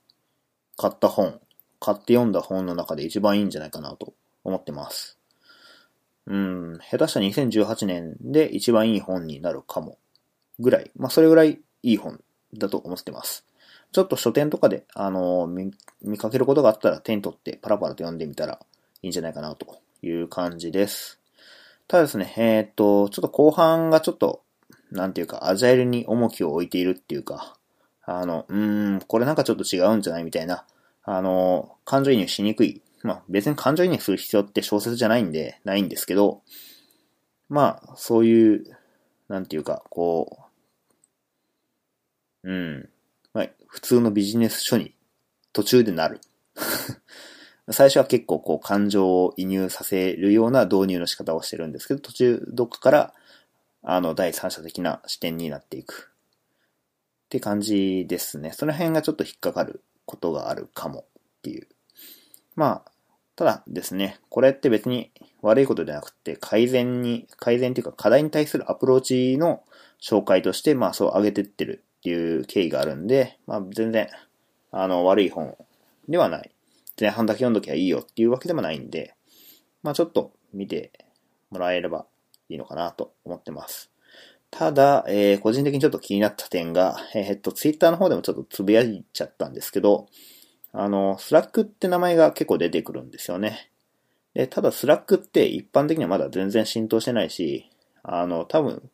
[0.77, 1.39] 買った本、
[1.79, 4.13] 買って読んだ本の中で一番いいんじゃないかなと
[4.43, 5.19] 思ってます。
[6.27, 9.97] うん、下手したら2018年で一番いい本になるかも。
[10.57, 10.89] ぐらい。
[10.95, 12.21] まあ、それぐらいいい本
[12.57, 13.45] だと思ってます。
[13.91, 18.59] ちょっと書店とかで、あの見、見かけることがあったら手に取ってパラパラと読んでみたら
[19.01, 19.65] いいんじゃないかなと
[20.01, 21.19] いう感じです。
[21.87, 24.41] ただですね、えー、っと、ちょっと後半がちょっと、
[24.91, 27.57] なんていうか、アジャイルに重きを置いているっていうか、
[28.03, 30.65] あの、うーん、これなんかちょっと違うんじゃないみたいな、
[31.03, 32.81] あの、感情移入しにくい。
[33.03, 36.41] まあ別に感情移入する必要って小説じゃないんで、ないんですけど、
[37.49, 38.77] まあ、そういう、
[39.27, 40.39] なんていうか、こ
[42.43, 42.89] う、うん、
[43.33, 44.95] まあ、普通のビジネス書に
[45.53, 46.21] 途中でなる。
[47.71, 53.13] 最初は結構こう感情を移入させるような導入の仕方をしてるんですけど、途中どっかから
[53.81, 56.11] あの第三者的な視点になっていく。
[57.25, 58.51] って感じですね。
[58.51, 61.67] その辺がちょっと引っかかることがあるかもっていう。
[62.55, 62.91] まあ、
[63.35, 69.63] ただですね、これって別に悪いことじゃなくて改善に、改善っていうか課題に対するアプローチの
[70.01, 74.07] 紹介として、まあそう上げてってるっていう経緯があるんで、まあ全然、
[74.71, 75.57] あの、悪い本
[76.07, 76.51] ではない。
[76.99, 79.15] 前半だけ読んどきゃいいよっていうわけでもないんで、
[79.83, 80.91] まあちょっと見て
[81.51, 82.05] もらえれば
[82.49, 83.91] いいのかなと思ってます。
[84.51, 90.07] ただ、えー、個人的にちょっと気になった点が、えー、っと、ツイッターの方でもちょっとつぶやいちゃったんですけど、
[90.71, 93.71] あの、 Slack って名前が結構出てくるんですよね。
[94.33, 97.69] で、ただ Slack って一般的にはまだ全然浸透してないし、
[98.03, 98.89] あの、多分、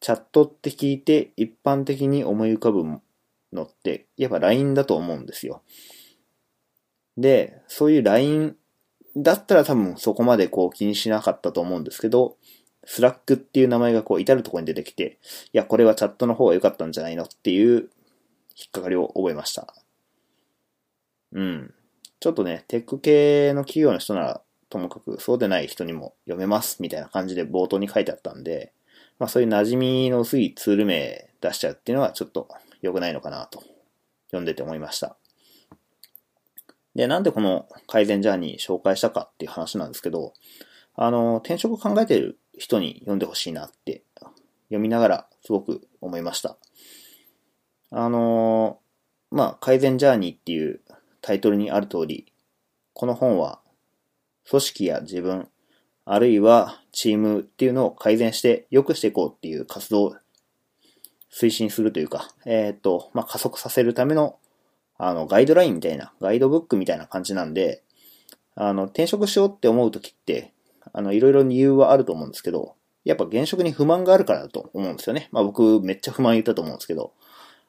[0.00, 2.84] チャットって聞いて一般的に思い浮かぶ
[3.52, 5.62] のって、やっぱ LINE だと思うんですよ。
[7.16, 8.56] で、そういう LINE
[9.16, 12.36] だったら多分そこまでこう気にしなかったと思うんですけど、
[12.84, 15.18] Slack っていう名前がこう至るところに出てきて、
[15.52, 17.90] いや、これはチャットの方が良かったんじゃないのっていう
[18.56, 19.74] 引っかかりを覚えました。
[21.32, 21.74] うん。
[22.20, 28.72] ちょっとね、テック系の企業の人ならともかくそうでない人にも読めますみたいな感じで冒頭に書いてあったんで、
[29.18, 32.48] まあそういう馴染みの薄いツール名出しちゃうっていうのはちょっと
[32.82, 33.62] 良くないのかなと
[34.26, 35.16] 読んでて思いました。
[36.96, 40.32] で、なんでこの改善ジャーニー紹介したかっていう話なんですけど、
[40.94, 44.02] あの、転職を考えてる人に読んでほしいなって
[44.68, 46.56] 読みながらすごく思いました。
[47.90, 48.80] あの、
[49.30, 50.80] まあ、改善ジャーニーっていう
[51.20, 52.32] タイトルにある通り、
[52.94, 53.60] この本は
[54.48, 55.48] 組織や自分、
[56.06, 60.16] あるいはチームっていうのを改善して良くしていこうっていう活動を
[61.30, 64.38] 推進するというか、えっ、ー、と、まあ、加速させるための
[64.98, 67.82] あの、ガイドラインみたいな、ガイドブックみたいな感じなんで、
[68.54, 70.52] あの、転職しようって思うときって、
[70.92, 75.28] あの、いろいろ理由はあると思うんですけど、やっぱ現職に不満があるからだと思うんですよね。
[75.30, 77.12] まあ僕めっちゃ不満言ったと思うんですけど、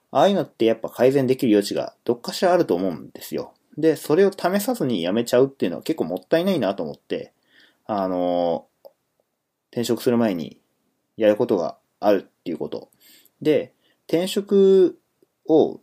[0.09, 3.53] ああいうのってやっぱ改善できる余地がどっかしらあると思うんですよ。
[3.77, 7.33] で、それを試さずに辞めちゃうっていうのは結構もったいないなと思って、
[7.85, 8.65] あの、
[9.69, 10.59] 転職する前に
[11.17, 12.89] やることがあるっていうこと。
[13.41, 13.73] で、
[14.07, 14.99] 転職
[15.47, 15.79] を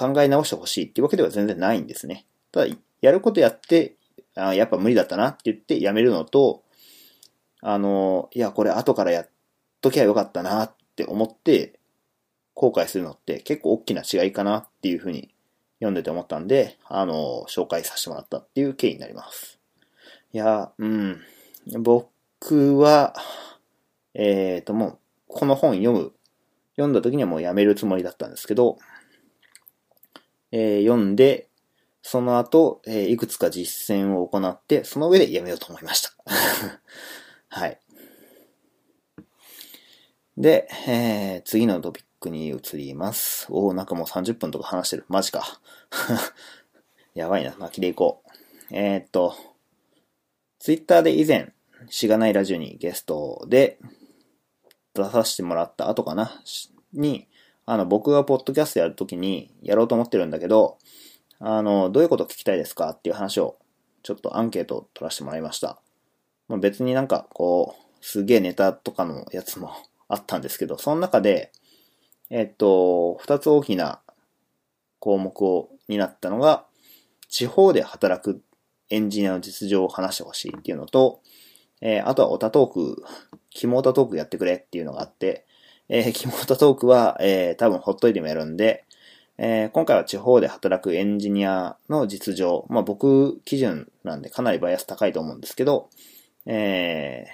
[0.00, 2.24] 考え直してほしいっていうわけでは全然ないんですね。
[2.52, 3.96] ただ、やることやって、
[4.34, 6.62] あやっぱ無理だったなって言ってやめるのと、
[7.60, 9.28] あの、いや、これ後からやっ
[9.82, 11.78] ときゃよかったなって思って
[12.54, 15.34] 後悔するのって結構大きな違いかなっていうふうに
[15.80, 19.58] 読んでて思ったんで、あの、紹介させてもらったっていう経緯になります。
[20.32, 21.20] いや、うん。
[21.78, 23.14] 僕は、
[24.14, 26.12] えっ、ー、と、もう、この本読む、
[26.76, 28.78] 読んだ時にはもうやめるつもりだったんですけど、
[30.52, 31.48] えー、読んで、
[32.02, 36.12] その後、えー、いくつか実践を行って、その上でやめようと思いました。
[37.48, 37.80] はい。
[40.36, 43.46] で、えー、次のトピックに移ります。
[43.50, 45.04] おお、なんかもう30分とか話してる。
[45.08, 45.60] マジか。
[47.14, 47.54] やばいな。
[47.58, 48.30] 巻きでいこう。
[48.74, 49.36] えー、っと、
[50.58, 51.52] ツイッターで以前、
[51.88, 53.78] しがないラジオにゲストで
[54.94, 56.42] 出させてもらった後かな、
[56.92, 57.28] に、
[57.66, 60.78] あの、僕がポッドキャストやるときにやろうと思ってるんだけど、
[61.38, 62.90] あの、どういうこと聞きたいですか？
[62.90, 63.56] っていう話を、
[64.02, 65.80] ちょっとアンケートを取らせてもらいました。
[66.48, 69.72] まあ、別になんか、こう、すげえネタとかのやつも
[70.08, 71.52] あったんですけど、その中で、
[72.30, 74.00] えっと、二つ大きな
[74.98, 76.66] 項目を、になったのが、
[77.28, 78.42] 地方で働く
[78.88, 81.22] エンジニアの実情を話してほしいっていうのと、
[81.80, 83.04] えー、あとはオタトーク、
[83.50, 85.46] キモオタトークやってくれっていうのがあって、
[85.92, 88.84] えー、キモタトークは、えー、多分ほっといてもやるんで、
[89.38, 95.90] えー、今回は地方で働くエンジニアの実情、まあ僕基準なんでかなりバイアス高いと思うんですけど、
[96.46, 97.24] え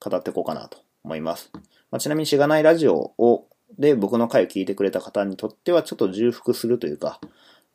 [0.00, 1.52] ー、語っていこうかなと思います。
[1.92, 3.46] まあ、ちなみにしがないラジオを、
[3.78, 7.20] で僕の回を聞いてくれた方にとってはちょっと重複するというか、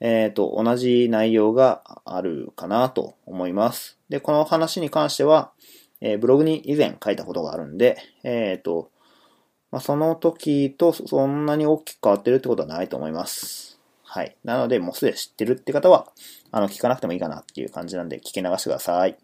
[0.01, 3.97] えっ、ー、と、同じ内容があるかなと思います。
[4.09, 5.53] で、この話に関しては、
[6.01, 8.91] えー、ブログに以前書いたことがあるんで、えっ、ー、と、
[9.75, 13.77] まあ、その時とそんなに大きく変わってるってことはないと思います。
[14.03, 14.37] はい。
[14.45, 16.07] なので、もうすでに知ってるって方は、
[16.49, 19.17] あの、聞かなくてもいいかなっていう感じなんで、聞き流してください。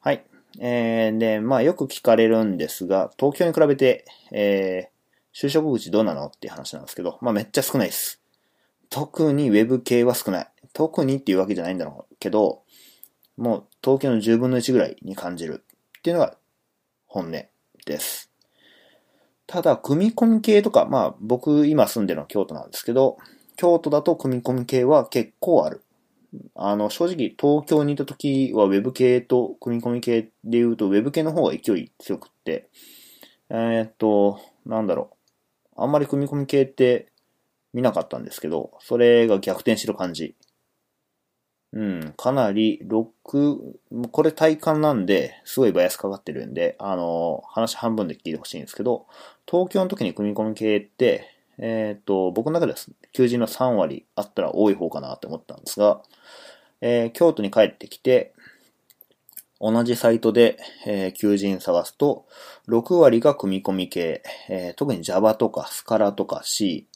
[0.00, 0.24] はい。
[0.60, 8.22] えー、で、まあ、よく聞かれるんですが、東京に比べて、えー、就職口どうなのっていう話なんですけど、まあ、めっちゃ少ないです。
[8.88, 10.48] 特にウェブ系は少ない。
[10.72, 12.62] 特にっていうわけじゃないんだろうけど、
[13.36, 15.62] もう東京の10分の1ぐらいに感じる
[15.98, 16.34] っていうのが
[17.06, 17.50] 本音で
[18.00, 18.30] す。
[19.46, 23.18] ただ、組み込み系とか、まあ僕今住んでるのは京都なんですけど、
[23.56, 25.82] 京都だと組み込み系は結構ある。
[26.54, 32.68] あの、正直東京にいた時は Web 系と組み込み系で言うと Web 系の方が勢い強くって、
[33.50, 35.10] えー、っと、なんだろ
[35.76, 35.82] う。
[35.82, 37.08] あんまり組み込み系って
[37.72, 40.34] 見なかったんですけど、それが逆転してる感じ。
[41.74, 49.06] うん、かなり、6、これ体感なんで、すごいバイアスかかってるんで、あの、話半分で聞いてほしいんですけど、
[49.50, 52.78] 東京の時に組み込み系って、えっ、ー、と、僕の中では
[53.12, 56.00] 求人の3割あったら多い方かなって思ったんですが、
[56.80, 58.34] えー、京都に帰ってきて、
[59.60, 62.26] 同じサイトで、えー、求人探すと、
[62.68, 66.86] 6割が組み込み系、えー、特に Java とか Scala とか C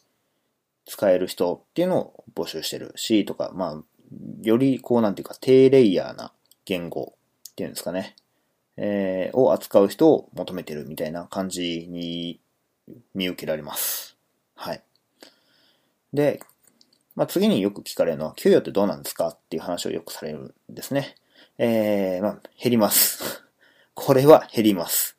[0.86, 2.92] 使える人っていうのを募集してる。
[2.94, 3.82] C とか、まあ、
[4.42, 6.32] よりこうなんていうか低レイヤーな
[6.64, 7.14] 言語
[7.50, 8.16] っていうんですかね。
[8.76, 12.40] えー、を扱う人を求めてるみたいな感じに
[13.14, 14.16] 見受けられます。
[14.54, 14.82] はい。
[16.12, 16.40] で、
[17.16, 21.16] まあ、次によく聞かれるのは、給与ってどうなんですかっていう話をよくされるんですね。
[21.58, 23.44] えー、まあ、減ります。
[23.94, 25.16] これは減ります。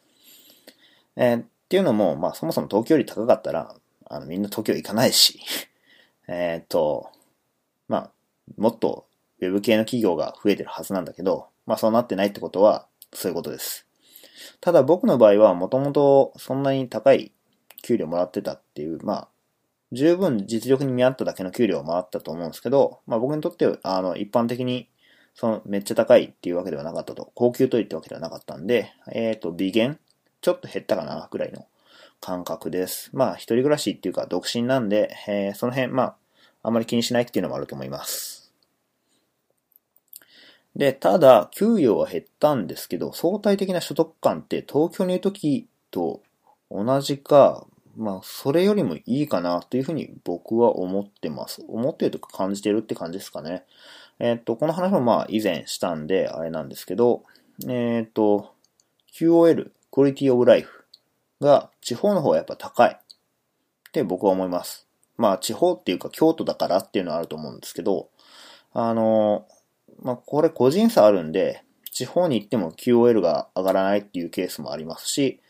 [1.18, 3.76] えー、っていうのも、まあ、そもそも東京より高かったら、
[4.06, 5.42] あの、みんな東京行かないし、
[6.30, 7.12] えっと、
[7.90, 8.12] まあ、
[8.58, 9.08] もっと
[9.42, 13.88] Web 系の企業が増えてるはずなんだけど、まあそうなってないってことは、そういうことです。
[14.62, 17.32] ただ僕の場合はもともとそんなに高い
[17.84, 19.28] 給料もらってたっていう、まあ、
[19.92, 24.90] 十分実力に見合っただけの給料をもらったと思うんですけど、まあ僕にとっては、あの、一般的に、
[25.34, 29.98] その、めっちゃ高いっていうわけではなかったと、高級といってわけではなかったんで、えっ、ー、と、微減？
[30.42, 31.66] ちょっと減ったかな、ぐらいの
[32.20, 33.10] 感覚です。
[33.14, 36.16] まあ、一人暮らしっていうか、独身なんで、えー、その辺、まあ、
[36.62, 38.39] あまり気にしないっていうのもあると思います。
[40.80, 46.22] で、ただ、給与は減ったんですけど、相対的な所得感って東京にいる時と
[46.72, 47.68] 同じか、
[47.98, 51.66] まあ、それよりもいいかなというふうに僕は思ってます。
[51.68, 53.66] 思ってるとか感じてるって感じですかね。
[54.20, 57.24] えっ、と、この話もまあ以前したんで、あれなんですけど、
[57.68, 58.54] えっ、と、
[59.12, 60.86] QOL、クオリティオブライフ
[61.42, 64.88] が地方の方がやっぱ高いって僕は思います。
[65.18, 68.08] まあ地方っていうか京都だからっていうのはあると思うんですけど、
[68.72, 69.46] あの、
[70.02, 75.42] まあ、これ個人差あるんで、地方に行っても QOL が上がらないっていうケースもありますし、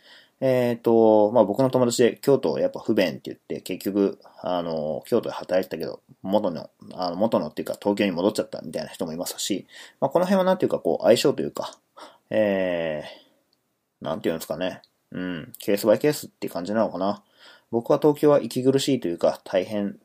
[0.41, 9.67] えっ、ー、と、まあ、僕の友達で京都やっぱ不便って言って、結局、あの、京都で働いてたけど、元の、あの、元のっていうか東京に戻っちゃったみたいな人もいますし、
[9.99, 11.77] まあ、この辺はなんていうかこう、相性というか、
[12.29, 14.81] えー、なんていうんですかね。
[15.11, 17.23] うん、ケースバイケースっていう感じなのかな。
[17.71, 19.99] 僕は東京は息苦しいというか、大変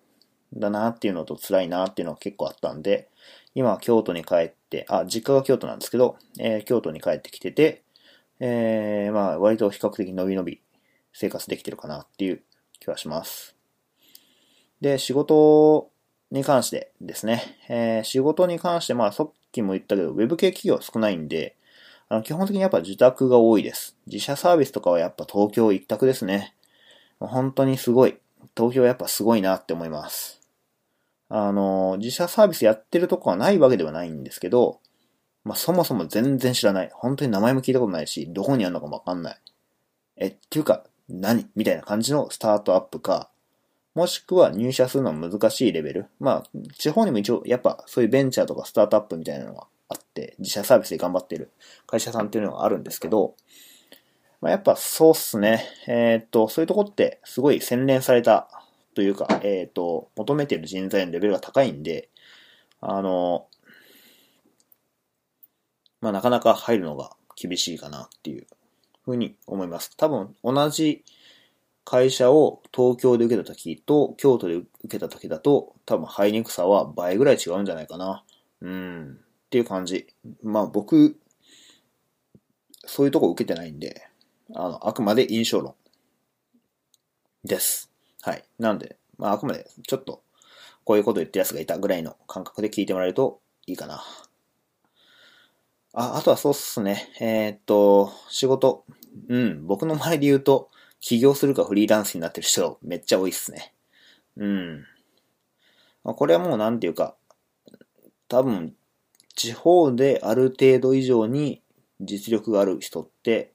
[0.53, 3.09] だなっていうのと辛いなっていうのが結構あったんで、
[3.55, 7.83] 今京都に帰って、あ、実家が京都なんですけど、えー、京都に帰ってきてて、
[8.41, 10.61] えー、まあ、割と比較的伸び伸び
[11.13, 12.43] 生活できてるかなっていう
[12.81, 13.55] 気はします。
[14.81, 15.91] で、仕事
[16.31, 21.57] に関してですね、えー、仕事に関して、まあ、さっきも言ったけど、ウェブ系企業少ないんで、
[22.09, 23.97] あの基本的にやっぱ自宅が多いです。
[24.07, 26.55] 自社サービスとかはやっぱ東京一択ですね。
[27.19, 28.19] 本当にすごい。
[28.57, 30.44] 東京やっぱすごいなって思います。
[31.29, 34.81] あの、自社サービスやってるとこはないわけではないんですけど、
[35.45, 36.91] まあ、そもそも全然知らない。
[36.95, 39.41] 本当に名前も聞いたことないし、どこにあるのかもわかんない。
[40.17, 41.49] え、っていうか、何？
[41.55, 43.31] みたいな感じのスタートアップか、
[43.95, 46.07] もしくは入社するのは難しいレベル。
[46.19, 51.51] まあ、地方にも一応、やっぱそういうベンチャーとかスタートアップみたいなのがあって、自社サービスで頑張ってる
[51.87, 53.35] 会社さんっていうのがあるんですけど、
[54.41, 55.65] まあ、やっぱそうっすね。
[55.87, 58.49] えー、っと、そういうとこってすごい洗練された
[58.95, 62.09] というか、えっ、ー、と、求めている人材のレベルが高いんで、
[62.81, 63.49] あの、
[66.01, 68.47] まあ、なかなか入るのが厳しいかなっていう
[69.05, 69.97] ふうに思います。
[69.97, 71.05] 多分、同じ
[71.85, 78.25] 会社を東京で受けた時と京都で受けた時だと、多分入りにくさは倍ぐらい違うんじゃないかな。
[78.61, 79.19] うん。
[79.47, 80.07] っていう感じ。
[80.43, 81.19] まあ僕、
[82.87, 84.09] そういうとこ受けてないんで、
[84.55, 85.75] あの、あくまで印象論
[87.45, 87.94] です。
[88.25, 88.45] はい。
[88.59, 90.23] なんで、まあ、あくまで、ちょっと、
[90.85, 94.03] こういうこと言ってる奴がいたぐらいの感覚で聞いてもらえるといいかな。
[95.93, 97.13] あ、あとはそうっすね。
[97.21, 98.87] えー、っと、仕事。
[99.29, 100.71] うん、僕の周りで言うと、
[101.01, 103.75] 起業するかフリーランスになってる人めっちゃ多いっすね。
[104.39, 104.87] うん。
[106.03, 107.17] ま、これはもうなんていうか、
[108.29, 108.75] 多分、
[109.37, 111.61] 地方である程度以上に
[112.01, 113.53] 実力がある人って、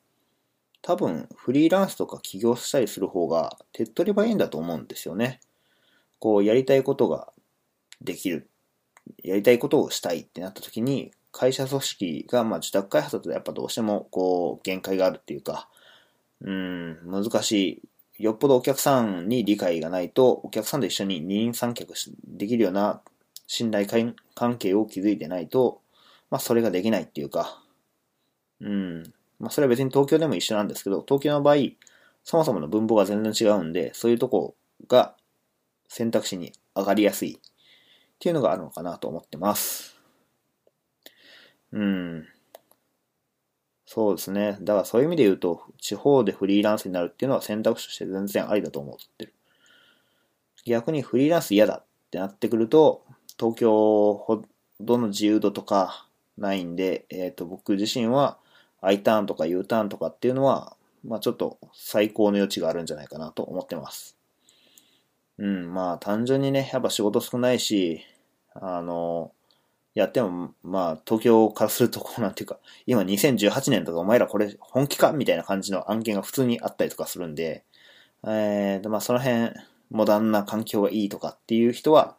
[0.81, 5.39] 多分フリーランスとか起業したりする方が手っ取り早いんだと思うんですよね。
[6.19, 7.31] こうやりたいことが
[8.01, 8.49] できる。
[9.23, 15.67] やりたいことをしたいってなった時に会社組織がまあ自宅開発だとやっぱどうしてもこう限界があるっていうか、
[16.41, 17.51] うん、難し
[18.17, 18.23] い。
[18.23, 21.93] よっぽどお客さんに理解がないとお客さんと一緒に二人三脚
[22.27, 23.01] できるような
[23.47, 23.87] 信頼
[24.35, 25.81] 関係を築いてないと、
[26.29, 27.63] まあそれができないっていうか、
[28.59, 29.03] うん、
[29.39, 31.55] まあ、それは別に東京でも一緒なんですけど、東京の場合、
[32.23, 34.55] そもそもの分母が全然違うんで、そういうとこ
[34.87, 35.15] が
[35.87, 37.41] 選択肢に上がりやすいっ
[38.19, 39.97] ていうのがあるのかなと思ってます。
[41.71, 42.27] うん。
[43.85, 44.57] そうですね。
[44.61, 49.33] だからそういう意味で言うと、地方でフリーランスになるっていうのは選択肢として全然ありだと思ってる。
[50.65, 53.03] 逆にフリーランス嫌だってなってくると、
[53.39, 54.43] 東京ほ
[54.79, 58.37] どの自由度とかないんで、えっ、ー、と、僕自身は
[58.81, 60.75] I ターンとか U ターンとかっていうのは、
[61.05, 64.17] まあちょっと最高の余地があるんじゃないかなと思ってます。
[65.37, 68.01] うん、まあ単純にね、やっぱ仕事少ないし、
[68.53, 69.31] あの、
[69.93, 77.63] やっても、まあ東京からするとこうなんていうか、今2018年とかお前らこれ本気かみたいな感じの案件が普通にあったりとかするんで、
[78.25, 79.51] えー、まあその辺、
[79.91, 82.15] モダンな環境がいいとかっていう人は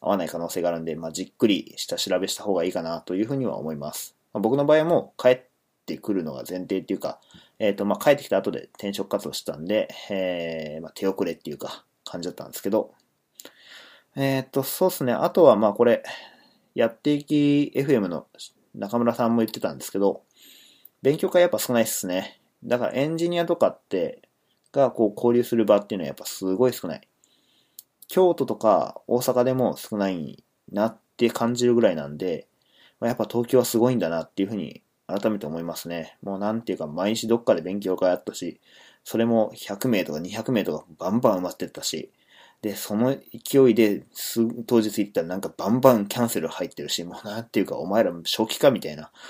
[0.00, 4.16] 合わない可能性があるんで、まあじっくりした調べした方がいいかなというふうには思います。
[4.32, 5.40] まあ、僕の場合も帰っ
[5.84, 7.20] てくるのが前提っていうか、
[7.58, 12.92] えっ、ー、と、まあ帰ってきた後で転職活動してたんで、えー、まあ手遅れっていうか、感じだったんですけど、
[14.16, 15.12] えっ、と、そうですね。
[15.12, 16.02] あとは、まあこれ、
[16.74, 18.26] やっていき FM の
[18.74, 20.22] 中村さんも言ってたんですけど、
[21.02, 22.40] 勉強会やっぱ少ないっすね。
[22.64, 24.22] だからエンジニアとかって、
[24.74, 27.08] がこう交流する場っていうのはやっぱすごい少ない。
[28.08, 32.48] 京都とか大阪でも少ないなって感じるぐらいなんで、
[33.00, 36.16] まあ、やっぱ東京はすごいんだなっていうふうに改めて思いますね。
[36.22, 38.60] もうなんていうか毎日どっかで勉強会あったし、
[39.04, 42.10] それも100名とか200名とかバンバン埋まってったし、
[42.62, 44.04] で、その勢いで、
[44.66, 49.10] 当日行ったらなんかバンバンキャンセル入ってるし、もうなんていうか、お前ら初期かみたいな。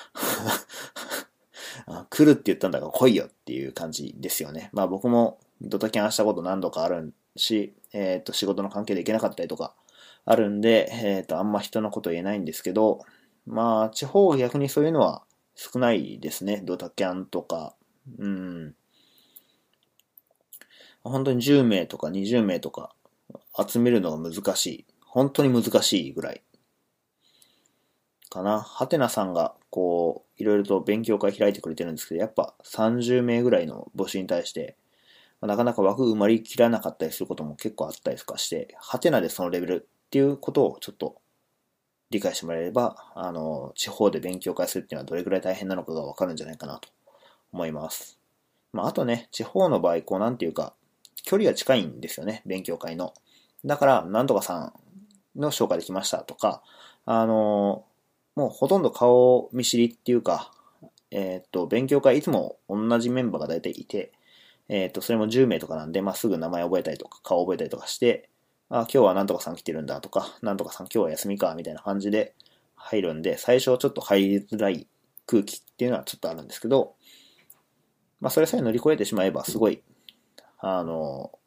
[2.11, 4.71] 来るって言ったんだから来いよっていう感じですよね。
[4.73, 9.75] まあ僕もドタキャンしたこと何度かあるし、えっ、と仕事の関係で行けなかったりとか
[10.25, 13.01] あるんで、えっ、とあんま人のこと言えないんですけど、
[13.47, 16.63] まあ地方は逆にそういうのは少ないですね。
[16.65, 17.75] ドタキャンとか、
[18.19, 18.75] うん。
[21.03, 22.95] 本当に10名とか20名とか
[23.57, 24.87] 集めるのが難しい。
[25.07, 26.43] 本当に難しいぐらい。
[28.31, 28.61] かな。
[28.61, 34.77] はてなさんが、こう、いろいろと勉強会開いてくれてるんですけど、やっぱ30名ぐらいの募集に対して、
[35.41, 41.17] なかなか枠埋まりきらなかったりすることも結構あったりとかして、はてなでそのレベルっていうことをちょっと
[42.15, 46.89] 理解してもらえれば、あの、地方で勉強会するっていうのはどれくらい大変なのかがわかるんじゃないかなと
[47.53, 48.19] 思います。
[48.73, 50.75] まあ、あとね、地方の場合、こう、なんていうか、
[51.25, 53.15] 距離が近いんですよね、勉強会の。
[53.65, 54.73] だから、なんとかさ
[55.37, 56.63] んの紹介できましたとか、
[57.05, 57.85] あの、
[58.37, 60.53] もうほとんど顔見知りっていうか、
[61.11, 64.13] えっ、と、勉強会いつも同じメンバーが大体いて、
[64.69, 68.29] えっ、と、それも10名とかなんで、まあ、すぐ名前覚えたりとか、顔覚えたりとかして、
[68.71, 72.35] あ、今日はなんとかさん来てるんだとか、なんとかさん今日は休みか、みたいな感じで
[72.77, 74.87] 入るんで、最初ちょっと入りづらい
[75.27, 76.95] 空気っていうのはちょっとあるんですけど、
[78.21, 79.83] まあ、それさえ乗り越えてしまえば、すごい、
[80.59, 81.39] あの、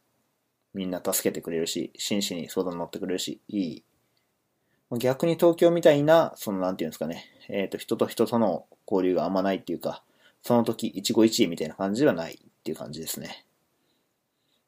[0.73, 3.83] みんな助けてくれるし、真摯に相談乗ってくれるし、いい。
[4.99, 10.03] 逆に東京みたいな、その、なんていうんですかね、えっ、ー、と、人と人との交流があんまないっていうか、
[10.43, 13.45] その時、一期一会みたいな感じではないっていう感じですね。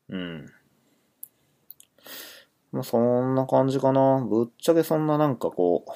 [0.10, 0.52] うん。
[2.72, 4.26] まあ、そんな感じかな。
[4.30, 5.92] ぶっちゃけそんななんかこう、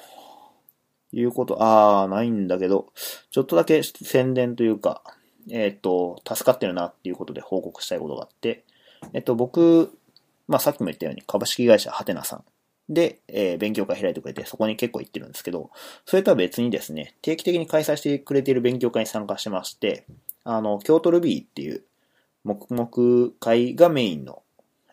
[1.16, 2.92] いうこと、あー、ないんだけど、
[3.32, 5.04] ちょっとだけ宣伝というか、
[5.50, 8.64] えっ、ー、と、助かってるなっていうことで報告したいことがあって、
[9.14, 9.96] えっ、と、僕、
[10.48, 12.44] まあ、さっきも言ったように株式会社ハテナさん
[12.90, 15.70] で、えー、勉強会開いてくれて、そこに結構行ってるんですけど、
[16.06, 20.06] それとは別にですね、定期的に開催してくれている勉強会に参加してまして、
[20.44, 21.84] あの、京都ルビーっていう
[22.44, 24.42] 黙々会がメインの、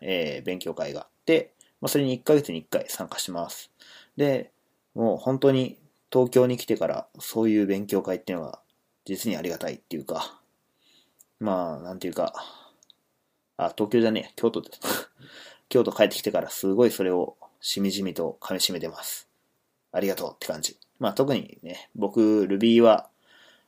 [0.01, 3.71] え、勉強会があって、まあ、それに1ヶ月に1回参加します。
[4.15, 4.51] で、
[4.93, 5.79] もう本当に
[6.11, 8.61] 東京に来てからそういう勉強会っていうのは
[9.05, 10.39] 実にありがたいっていうか、
[11.39, 12.33] まあ、なんていうか、
[13.57, 14.79] あ、東京じゃねえ、京都です。
[15.69, 19.27] 京都帰ってきてからすごいそれをしみじみと噛み締めてます。
[19.91, 20.77] ありがとうって感じ。
[20.99, 23.09] まあ特にね、僕、Ruby は、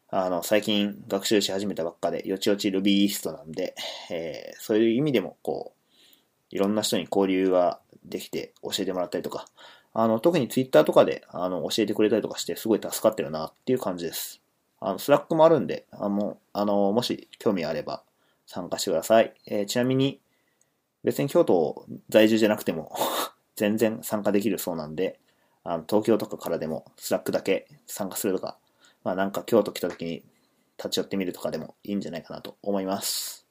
[0.10, 3.76] あの、最近学習し始めたばっかで、よちよち Rubyist なんで、
[4.12, 5.83] えー、そういう意味でも、こう、
[6.54, 9.48] いろんな人に交流ができて教えてもらったりとか、
[9.92, 14.40] あの、特に Twitter とかで、あの、教えてくれたりとかして、すごい助かってるなっていう感じです。
[14.80, 18.04] あの、 Slack もあるんで、あの、あのもし興味あれば
[18.46, 19.34] 参加してください。
[19.48, 20.22] えー、ちなみに、
[21.04, 22.96] 別に京都在住じゃなくても
[23.58, 25.20] 全然参加できるそうなんで、
[25.64, 28.58] あの東京とかからでも Slack だけ参加するとか、
[29.04, 30.24] まあなんか京都来た時に
[30.78, 33.43] 立ち寄ってみるとかでもいいんじゃないかなと思います。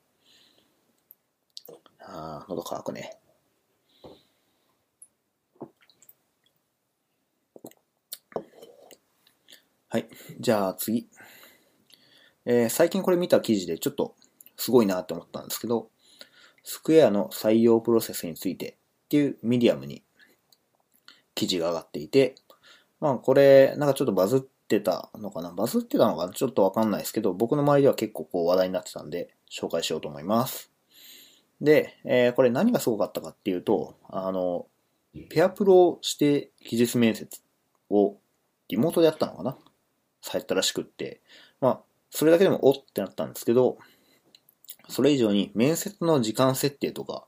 [2.05, 3.17] ああ、喉乾くね。
[9.89, 10.09] はい。
[10.41, 11.09] じゃあ次。
[12.45, 14.17] えー、最近これ見た記事でちょっと
[14.57, 15.91] すごいなって思ったんですけど、
[16.65, 18.71] Square の採用プロセスについて
[19.05, 20.03] っていうミディアムに
[21.35, 22.35] 記事が上がっていて、
[23.01, 25.53] まあこれ、なんかちょっとバズってたのかな？
[25.53, 26.33] バズってたのかな？
[26.33, 30.72] ちょっとわかんないですけど、僕の周りでは結構こう話題になってたんで、紹介しようと思います。
[31.63, 34.67] で、えー、これ何がすごかったかっていうと、あの、
[35.31, 37.41] ペアプロして技術面接
[37.89, 38.17] を
[38.69, 39.57] リモートでやったのかな？
[40.23, 41.21] されたらしくって、
[41.61, 43.79] まあ、それだけでもおってなったんですけど、
[44.89, 47.25] それ以上に面接の時間設定とか、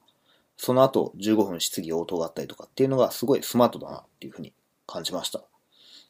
[0.57, 4.53] その後15分質疑応答があったりとかっていうのがすごいスマートだなっていうふうに
[4.87, 5.43] 感じました。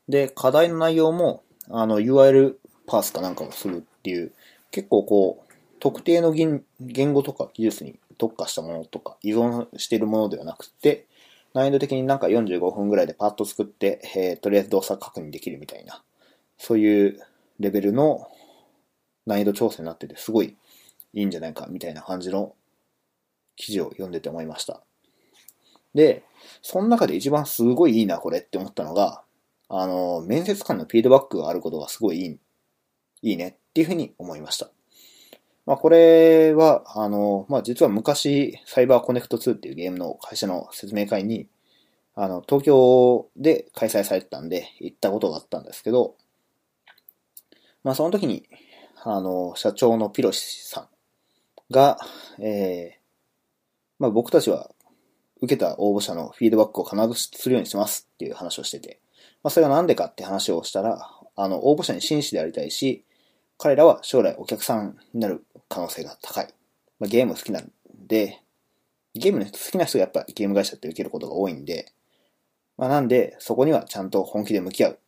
[0.08, 2.54] で、課題の内容も、あの、URL
[2.86, 4.32] パースかなんかをするっていう、
[4.70, 6.62] 結構こう、特定の言
[7.12, 11.06] 語とか技術に特化したものとか依存しているものではなくて、
[11.54, 16.02] 難易度的になんか45分ぐらいでパッと作って、えー、とりあえず動作確認できるみたいな、
[16.58, 17.20] そういう
[17.60, 18.28] レベルの
[19.26, 20.56] 難易度調整になってて、すごい
[21.12, 22.54] いいんじゃないかみたいな感じの
[23.56, 24.82] 記事を読んでて思いました。
[25.94, 26.24] で、
[26.60, 29.22] その中で一番すごいいいな、これって思ったのが、
[29.68, 32.38] あの、面接官のフィードバックがあることがすごいいい、
[33.22, 34.70] いいねっていうふうに思いました。
[35.66, 41.48] まあ、これは、あの、まあ、実は昔、サイバーコネクト2っていうゲームの会社の説明会に、
[42.14, 46.16] あの、東京で開催されてたんで、行ったことがあったんですけど、
[47.82, 48.46] まあ、その時に、
[49.02, 50.88] あの、社長のピロシさん
[51.70, 51.98] が、
[52.38, 53.04] えー、
[53.98, 54.70] まあ、僕たちは
[55.40, 59.00] 受けた応募者のフィードバックを必ずするようにしますっていう話をしてて、
[59.42, 63.04] まあ、それはなんでかって話をしたら、あの、応募者に真摯でありたいし、
[63.58, 66.48] 彼らは将来お客さんになる可能性が高い。
[66.98, 67.70] まあ、ゲーム好きなん
[68.06, 68.40] で、
[69.14, 71.92] ゲームの好きな人がやっぱゲーム会社って受けることが多いんで、
[72.76, 74.98] まあ、なんで、そこにはちゃんと本気で向き合う。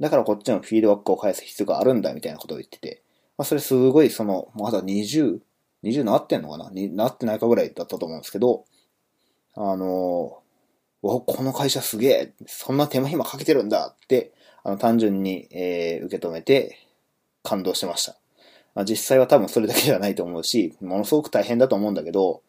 [0.00, 3.02] だからこっちのフィードバックを返す必要があるんだみたいなことを言ってて、
[3.36, 5.38] まあ、それすごいその、まだ20、
[5.84, 6.70] 20なってんのかな？
[6.70, 8.64] になってないかぐらいだったと思うんですけど、
[9.54, 10.42] あの、
[11.02, 14.32] お、この会社すげえ、そんな手間暇かけてるんだって、
[14.64, 16.87] あの、単純に、えー、受け止めて
[17.48, 18.16] 感動してました。
[18.74, 22.42] まあ、実際は多分それだけではないと思うし、ものすごく大変だと思うんだけど、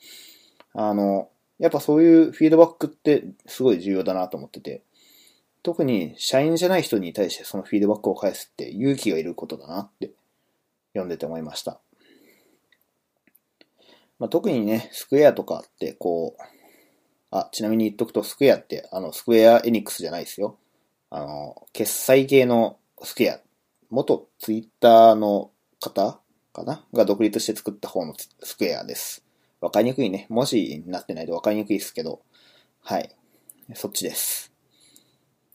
[0.73, 4.83] あの、やっぱそういうフィードバックってすごい重要だなと思ってて、
[5.63, 10.11] 特に社員じゃない人に対してそのフィードバックを返すって勇気がいることだなって
[10.93, 11.79] 読んでて思いました。
[14.19, 16.41] まあ、特にね、スクエアとかってこう、
[17.31, 20.57] あ、ちなみに言っとくとスクエアってあのスクエアエニックスじゃないですよ。
[21.09, 23.39] あの、決済系のスクエア、
[23.89, 26.19] 元ツイッターの方
[26.53, 26.85] かな？
[26.93, 28.13] が独立して作った方の
[28.43, 29.23] スクエアです。
[29.61, 30.27] わかりにくいね。
[30.29, 32.21] 文字になってないとわかりにくいですけど、
[32.81, 33.09] はい。
[33.73, 34.51] そっちです。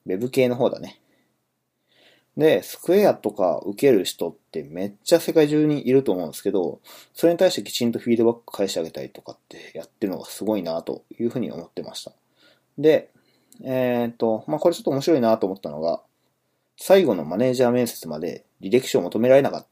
[0.07, 1.01] ウェブ系の方だね。
[2.37, 6.81] で、スクエアとか受ける人ってめっちゃ世界中にいると思うんですけど、
[7.13, 12.13] それに対してきちんとフィードバック返してあげたりとかってやってるのがすごいなというふうに思ってました。
[12.77, 13.11] で、
[13.63, 16.03] えっ、と、まあ、これちょっと面白いなと思ったのが、
[16.77, 19.67] 最後のマネージャー面接まで履歴書を求められなかっ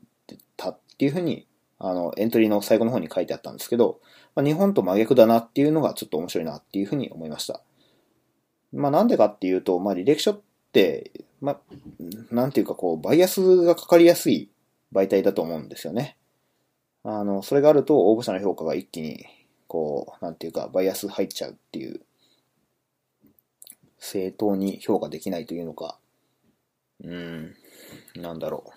[0.57, 1.47] たっていうふうに、
[1.79, 4.01] あの、エントリーの最後の方に書いてあったんですけど、
[4.35, 7.63] まあ、日本と真逆だなっていうのがちょっと面白いなっていうふうに思いました。
[8.73, 10.41] まあ、なんでかっていうと、まあ、履歴書っ
[10.73, 11.61] て、まあ、
[12.31, 14.51] なんていうかこう、バイアスがかかりやすい
[14.93, 16.17] 媒体だと思うんですよね。
[17.05, 19.27] あの、それがあると応募者の評価が一気に、
[19.67, 22.01] こう、なんていうか、バイアス入っちゃうっていう、
[23.99, 25.99] 正当に評価できないというのか、
[27.03, 27.55] うん、
[28.17, 28.73] なんだろ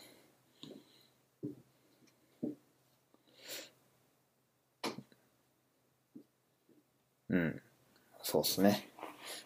[7.29, 7.35] う。
[7.35, 7.61] うん、
[8.23, 8.89] そうっすね。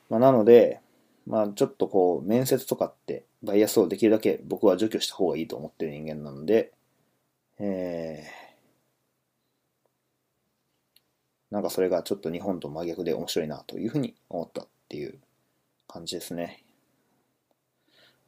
[0.10, 0.82] まあ、なので、
[1.26, 6.74] まあ、ちょっとこう、面接とかって、バイアスをできるだけ僕は除去した方がいいと思ってる人間なので、
[7.58, 15.20] えー、なんかそれがちょっと日本と真逆で面白いなというふうに思ったっていう
[15.88, 16.64] 感じですね。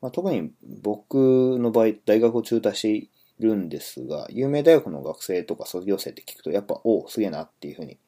[0.01, 7.99] まあ、特に僕の場合、大学を中退しているんですが、有名大学の学生とか卒業生って聞くと、やっぱ、おお、すげえなっていうふうに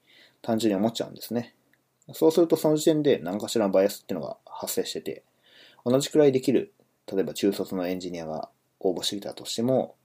[0.42, 1.56] 単純に思っちゃうんですね。
[2.12, 5.24] そうするとその時点で何かしらのバイアスっていうのが発生してて、
[5.86, 6.74] 同じくらいできる、
[7.12, 9.96] 例えば中卒のエンジニアが応募してきたとしても、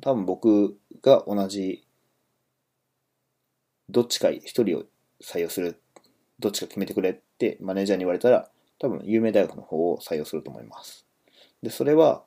[0.00, 1.86] 多分僕が同じ、
[3.88, 4.84] どっちか一人を
[5.22, 5.80] 採用する、
[6.40, 11.05] どっちか決めてくれってマネージャーに言われたら、多分有名大学の方を採用すると思います。
[11.66, 12.22] で、それは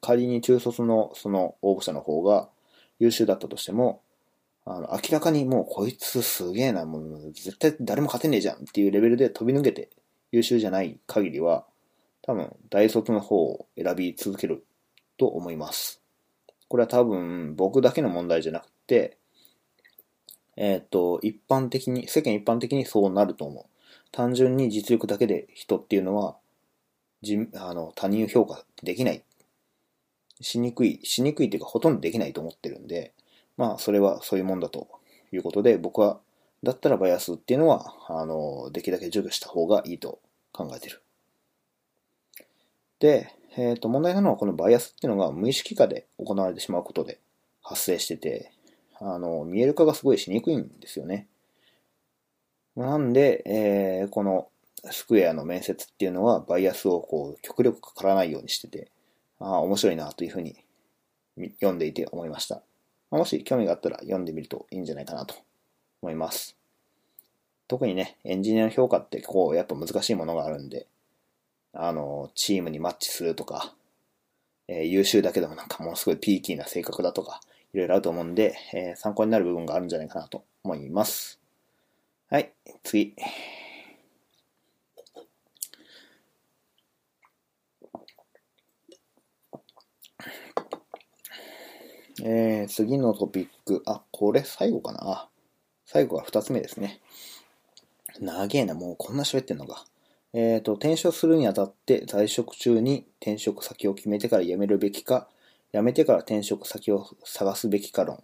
[0.00, 2.48] 仮に中卒のその応募者の方が
[3.00, 4.00] 優秀だったとしても、
[4.64, 9.90] あの、明らかにもうこいつすげえな、もう絶対誰も勝てねえじゃんっていうレベルで飛び抜けて
[10.30, 11.66] 優秀じゃない限りは、
[12.22, 14.64] 多分大卒の方を選び続ける
[15.18, 16.00] と思います。
[16.68, 19.18] これは多分僕だけの問題じゃなくて、
[20.56, 23.64] えっ、ー、と、一般的に、世間一般的にそうなると思う。
[24.12, 26.36] 単純に実力だけで人っていうのは、
[27.54, 29.22] あの他人評価できない。
[30.40, 33.12] しにくい、しにくいというかほとんどできないと思ってるんで、
[33.56, 34.88] まあそれはそういうもんだと
[35.32, 36.20] いうことで、僕は、
[36.62, 40.20] だったらバイアスっていうのは、あの、できるだけ除去した方がいいと
[40.52, 41.02] 考えてる。
[42.98, 47.18] で、えっ、ー、と、問題なのはこのバイアスっていうのが無意識化で行われてしまうことで
[47.62, 48.52] 発生してて、
[48.98, 51.26] あの、見える化がすごいしにくいんですよね。
[52.76, 54.48] なんで、えー、この
[54.90, 58.90] スクエアの面接っていうのはバイアスをこう極力かからないようにしてて、
[59.38, 60.56] ああ、面白いなというふうに
[61.36, 62.62] 読んでいて思いました。
[63.10, 65.34] もし興味があったら読んでみるといいんじゃないかなと
[66.02, 66.56] 思います。
[67.68, 70.86] 特にね、エンジニアの評価ってこう、やっぱ難しいものがあるんで、
[71.72, 73.74] あの、チームにマッチするとか、
[74.66, 77.40] えー、優秀だけどもなんかものすごいピーキーな性格だとか、
[77.72, 81.40] いろいろあると思うんで、えー、参考になる部分があるんじゃないかなと思います。
[82.28, 82.52] はい、
[82.82, 83.14] 次。
[92.22, 93.82] えー、次のトピック。
[93.86, 95.28] あ、これ最後かな。
[95.86, 97.00] 最後は二つ目ですね。
[98.20, 99.86] 長えな、もうこんな喋ってんのか。
[100.32, 105.28] えっ、ー、と、転職するにあたって在職中に転職先を決めてから辞めるべきか、
[105.72, 108.22] 辞めてから転職先を探すべきか論。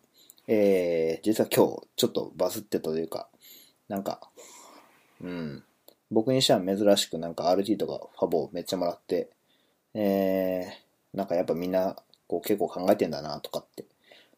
[0.48, 3.28] えー、実は今日ちょっとバズってたというか、
[3.88, 4.20] なんか、
[5.20, 5.64] うん。
[6.10, 9.30] 僕にしては珍しくなんか RT とかファボめっちゃもらって、
[9.94, 11.96] えー、なんかやっぱみんな
[12.28, 13.84] こう結構考えてんだなとかって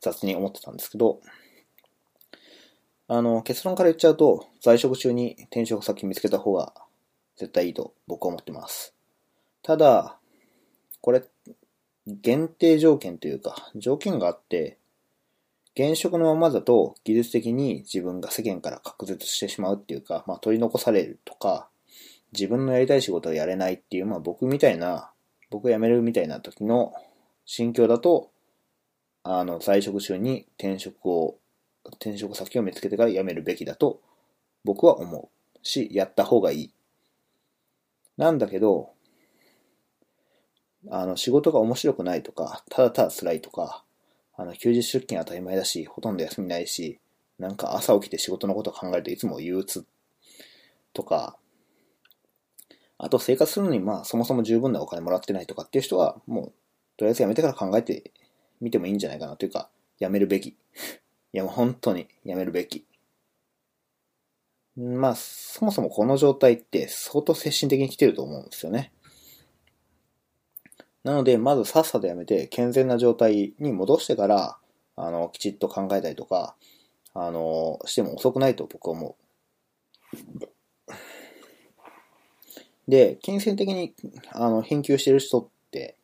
[0.00, 1.20] 雑に思ってたんですけど、
[3.10, 6.74] あの、結論から言っちゃうと、在職中に転職先見つけた方が
[7.36, 8.94] 絶対いいと僕は思ってます。
[9.62, 10.18] ただ、
[11.00, 11.22] これ、
[12.06, 14.78] 限定条件というか、条件があって、
[15.74, 21.68] 現職のままだと技術的に自分が世間から隔絶してしまうっていうか、まあ、取り残されるとか、
[22.32, 25.12] 自分のやりたい仕事をやれないっていう、まあ、僕みたいな、
[25.50, 26.92] 僕辞めるみたいな時の
[27.50, 28.30] 心境だと、
[29.22, 31.38] あの、在職中に転職を、
[31.94, 34.02] 転職先を見つけてから辞めるべきだと
[34.64, 36.74] 僕は思うし、やった方がいい。
[38.18, 38.90] なんだけど、
[40.90, 43.82] あの、仕事が面白くないとか、ただただ辛いとか、
[44.36, 47.00] あの、休日出勤当たり前だし、ほとんど休みないし、
[47.38, 49.86] なんか朝起きて仕事のこと考えるといつも憂鬱
[50.92, 51.38] とか、
[52.98, 56.52] あと生活するのにまあそもそも十分なお金もらってないとかっていう人は、もう
[56.98, 58.10] とりあえずやめてから考えて
[58.60, 60.48] みてもいいんじゃないかなというか、やめるべき。
[61.32, 62.84] いやもう本当にやめるべき。
[64.76, 68.92] まあ、そもそもこの状態って相当精神的に来てると思うんですよね。
[71.04, 74.58] なので、まずさっさとやめて、健全な状態に戻してから、
[74.96, 76.56] あの、きちっと考えたりとか、
[77.14, 79.28] あの、しても遅くないと僕は思う。
[82.88, 83.94] で、金銭的に、
[84.32, 85.97] あの、返球してる人って、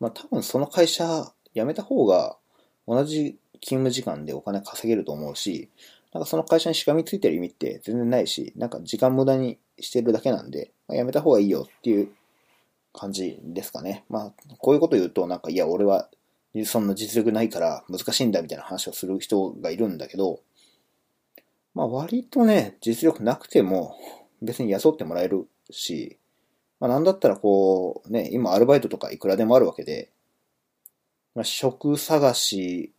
[0.00, 2.36] まあ多分その会社辞めた方が
[2.88, 5.70] 同じ勤務時間でお金稼げると思うし、
[6.12, 12.08] なんかその会社にしがみついてる意味って全然ないし、なんか時間無駄にしてるだけなんで、まあ、辞めた方がいいよっていう
[12.92, 14.04] 感じですかね。
[14.08, 16.08] まあ、こういうこと言うと、なんか、いや、俺は、
[16.64, 20.40] そんな実力ないから難しいんだみたいな話をする人がいるんだけど、
[21.74, 23.96] まあ、割とね、実力なくても、
[24.42, 26.18] 別に雇ってもらえるし、
[26.80, 30.10] まあ、なんだったらこう、ね、今アルバイトとかいくらでもあるわけで、
[31.34, 32.92] まあ、職探し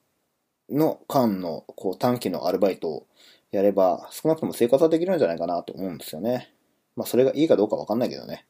[0.69, 3.07] の間のこう短期のアルバイトを
[3.51, 6.53] やれば、少なくとも生活はできるんじゃないかなと思うんですよね。
[6.95, 8.45] まあ、それがいいかどうかわかんないけどね。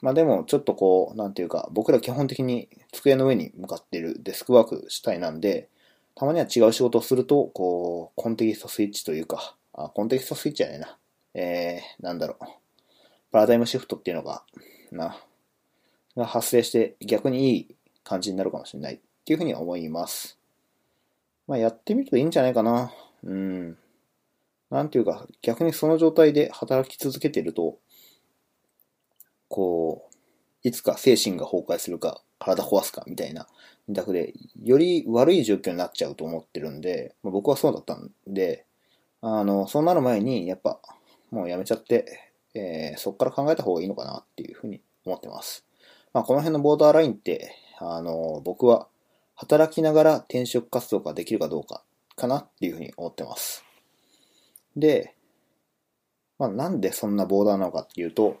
[0.00, 5.68] まあでも、ちょっとこう、なんていうか、僕ら基本的に机の上に向かっているデスクワーク主体なんで、
[6.14, 10.98] たまには違う仕事をすると、こう、コンテキストスイッチというか、あ、コンテキストスイッチじゃねえな。
[11.34, 12.44] えー、なんだろう。
[13.34, 14.44] パラダイムシフトっていうのが、
[14.92, 15.18] な、
[16.16, 20.38] が発生して逆にいい感じになるかもしれないっていうふうに思います。
[21.48, 22.92] まあやってみるといいんじゃないかな。
[23.24, 23.76] うん。
[24.70, 27.80] なんていうか、逆にその状態で働き続けてると、
[29.48, 30.14] こう、
[30.62, 33.48] いつか精神が崩壊するか、体壊すかみたいな
[33.88, 34.32] 二択で、
[34.62, 38.64] より悪い状況になっちゃうと思ってるんで、まあ、僕はそうだったんで、
[39.22, 40.78] あの、そうなる前に、やっぱ、
[41.32, 45.64] もうやめちゃって、えー、そこから考えた方がいいのかなっていうふうに思ってます。
[46.12, 48.88] まあ、この辺のボーダーラインって、あの、僕は
[49.34, 51.82] 働きながら転職活動ができるかどうか
[52.16, 53.64] かなっていうふうに思ってます。
[54.76, 55.14] で、
[56.38, 58.38] まあ、なんでそんなボーダーなのかっていうと、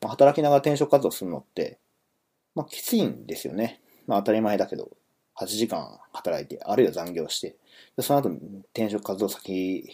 [0.00, 1.78] まあ、働きながら転職活動するのって、
[2.54, 3.80] まあ、きついんですよね。
[4.06, 4.90] まあ、当たり前だけど、
[5.36, 7.56] 8時間働いて、あるいは残業して、
[7.96, 8.28] でその後
[8.72, 9.90] 転職活動先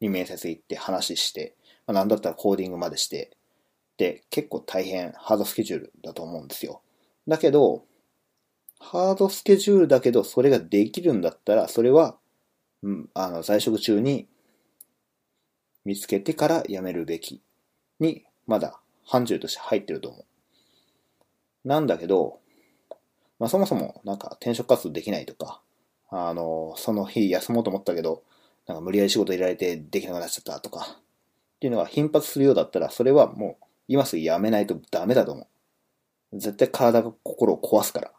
[0.00, 1.56] に面接行って話して、
[1.92, 3.36] まあ、なんだったらコーディングまでして、
[3.98, 6.80] で、結構大変ハードスケジュールだと思うんですよ。
[7.28, 7.84] だけど、
[8.80, 12.16] ハードスケジュールだけど、それができるんだったら、それは、
[12.82, 14.26] うん、あの、在職中に
[15.84, 17.42] 見つけてから辞めるべき
[18.00, 20.18] に、まだ範疇として入ってると思
[21.64, 21.68] う。
[21.68, 22.40] なんだけど、
[23.38, 25.60] まあそもそもなんか転職活動できないとか、
[26.10, 28.24] あの、その日休もうと思ったけど、
[28.66, 30.98] なんか無理やり仕事入れられてできなくなっちゃったとか、
[31.62, 35.46] っていうのが頻発するようだったら、それはもう今すぐやめないとダメだと思
[36.32, 36.36] う。
[36.36, 38.10] 絶対体が心を壊すから。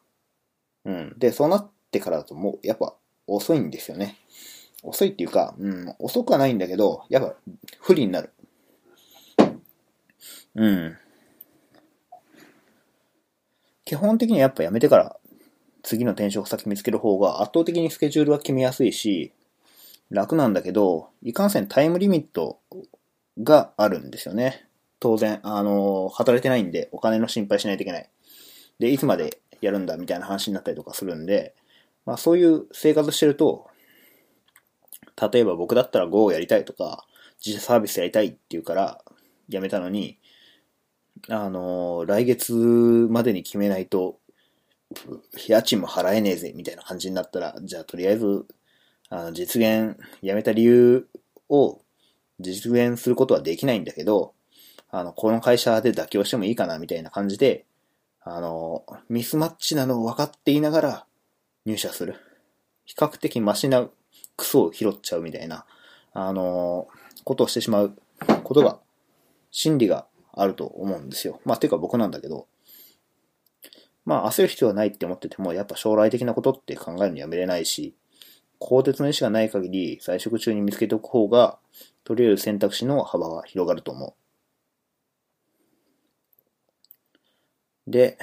[0.86, 1.16] うん。
[1.18, 2.96] で、そうなってからだともうやっぱ
[3.28, 4.16] 遅いんですよね。
[4.82, 7.36] 遅いっていうか、うん、遅くはないんだけど、やっぱ
[7.82, 8.32] 不利になる。
[10.56, 10.98] うん。
[13.84, 15.18] 基本的にはやっぱやめてから
[15.82, 19.34] 次の転職先見つける方が圧倒的にスケジュールは決めやすいし、
[20.10, 22.60] 楽なんだけど、いかんせんタイムリミット
[23.42, 24.68] があるんですよね。
[25.00, 28.10] 当然、あの、働いてないんでお金の心配しないといけない。
[28.80, 31.56] で、いつまでやるんだみたいな話になったりとかするんで、
[32.06, 33.68] まあそういう生活してると、
[35.32, 37.06] 例えば僕だったら Go をやりたいとか、
[37.46, 39.04] 自社サービスやりたいって言うから
[39.50, 40.18] 辞めたのに、
[41.30, 44.20] あの、来月までに決めないと、
[45.48, 48.46] 家賃も払えねえぜ、みたいな感じになったら、じゃあとりあえず、
[49.10, 51.08] あの、実現、辞めた理由
[51.50, 51.83] を
[52.44, 54.34] 実現することはできないんだけど、
[54.90, 57.66] あの、この会社で妥協してもいいかな、みたいな感じで、
[58.22, 61.06] あの、ミスマッチなのを分かっていながら
[61.66, 62.16] 入社する。
[62.86, 63.90] 比較的マシな
[64.38, 65.66] クソを拾っちゃうみたいな、
[66.14, 66.88] あの、
[67.24, 67.98] ことをしてしまう
[68.44, 68.80] ことが、
[69.52, 71.40] 心理があると思うんですよ。
[71.46, 72.48] まあ、ていうか僕なんだけど、
[74.06, 77.96] まあ、焦る必要はないって思ってても、やっぱ将来的なことって考えるのやめれないし、
[78.60, 81.60] 鋼鉄の意思がない限り、在職中に見つけておく方が、
[82.04, 84.16] 取り得る選択肢の幅は広がると思
[87.88, 87.92] う。
[87.92, 88.18] で、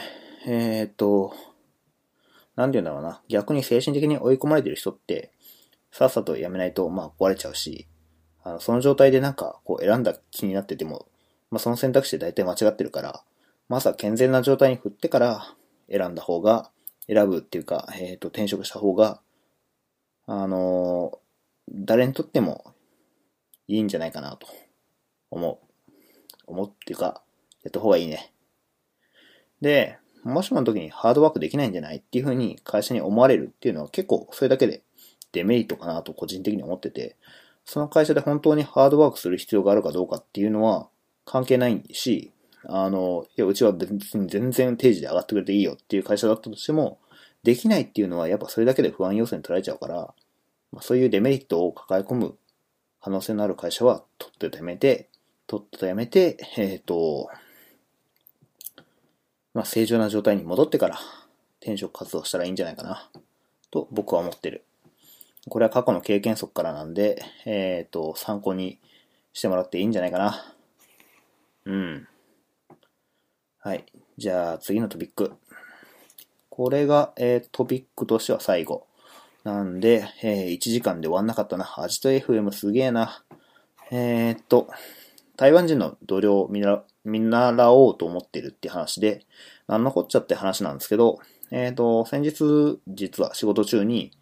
[0.47, 1.35] えー、っと、
[2.57, 3.22] なんて言うんだろうな。
[3.28, 5.33] 逆に精神的に追い込まれてる人って、
[5.91, 7.87] さっさとやめないと、まあ、壊れちゃうし、
[8.43, 11.09] あのその状態でなんか、こう、選んだ気になってても、
[11.51, 13.22] まあ、その選択肢で大体間違ってるから、
[13.68, 15.55] まずは健全な状態に振ってから
[15.91, 16.70] 選んだ方が、
[17.07, 19.20] 選ぶっていうか、えっ、と、転職した方が、
[20.26, 22.72] あのー、誰にとっても
[23.71, 24.49] いいんじゃないかなと
[25.31, 25.59] 思う。
[26.47, 27.23] 思うっていうか、
[27.62, 28.33] やった方がいいね。
[29.61, 34.83] で、もしもの時にハードワークできないんじゃないっていう風に会社に思われるっていうのは結構それだけで
[35.33, 37.16] デメリットかなと個人的に思ってて、
[37.64, 40.89] その会社で本当にハードワークする必要があるかどうかっていうのは
[41.25, 42.33] 関係ないし、
[42.64, 46.99] あの、いや、うちは別に全然定時で上がってくれていいよっていう会社だったとしても、
[47.45, 50.14] できないっていうのはやっぱそれだけで不安要素に取られちゃうから、
[50.73, 52.37] まあ、そういうデメリットを抱え込む
[53.01, 55.09] 可能性のある会社は、とっととやめて、
[55.47, 57.29] とっととやめて、えっ、ー、と、
[59.55, 60.99] まあ、正常な状態に戻ってから
[61.61, 63.11] 転職活動したらいいんじゃないかな、
[63.71, 64.65] と僕は思ってる。
[65.49, 68.79] これは過去の経験則からなんで、えっ、ー、と、参考に
[69.33, 70.55] してもらっていいんじゃないかな。
[71.65, 72.09] うん。
[73.59, 73.85] はい。
[74.19, 75.33] じゃあ次のトピック。
[76.49, 78.87] これが、えー、トピックとしては最後。
[79.45, 81.72] なんで、えー、1時間で終わんなかったな。
[81.78, 83.24] アジト FM すげえな。
[83.91, 84.68] えー、っと、
[85.36, 86.61] 台湾人の同僚を見
[87.20, 89.24] 習おうと思ってるって話で、
[89.66, 91.20] なんのこっちゃって話なんですけど、
[91.51, 94.12] えー、っと、先日、実は仕事中に、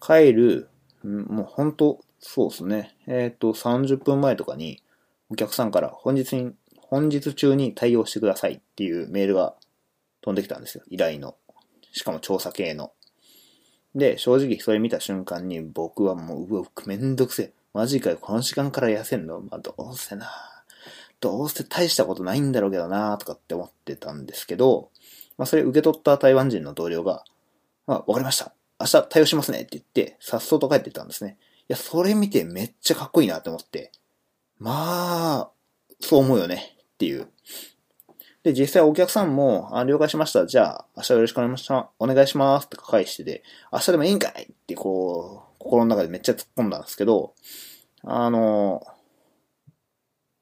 [0.00, 0.68] 帰る、
[1.02, 2.96] もう本当、そうですね。
[3.06, 4.82] えっと、30分前とかに、
[5.28, 9.54] お客さんから本日に、本日中に対応してくださいっていうメールが
[10.22, 10.84] 飛んできたんですよ。
[10.88, 11.36] 依頼の。
[11.92, 12.92] しかも調査系の。
[13.94, 17.52] で、正直それ見た瞬間に僕はもう、うわ、めんどくせえ。
[17.72, 19.40] マジかよ、この時間から痩せんの？
[19.40, 20.30] まあ、どうせな。
[21.20, 24.90] どうせ大したことないんだろうけどなとかって思ってたんですけど、
[25.38, 27.24] まあ、それ受け取った台湾人の同僚が、
[27.86, 28.52] まあ、わかりました。
[28.80, 31.38] 明日対応しますねって言って、さっそうと帰ってったんですね。
[31.62, 33.90] いや、それ見てめっちゃかっこいいなって思って。
[34.58, 34.70] ま
[35.40, 35.50] あ、
[36.00, 37.28] そう思うよねっていう。
[38.44, 40.46] で、実際お客さんも、あ、了解しました。
[40.46, 41.88] じゃあ、明日よろしくお願いします。
[41.98, 43.42] お願いしますって返してて、
[43.72, 47.32] 明日でもいいんかいってこう、心の中でめっちゃ突っ込んだんですけど、
[48.02, 48.86] あの、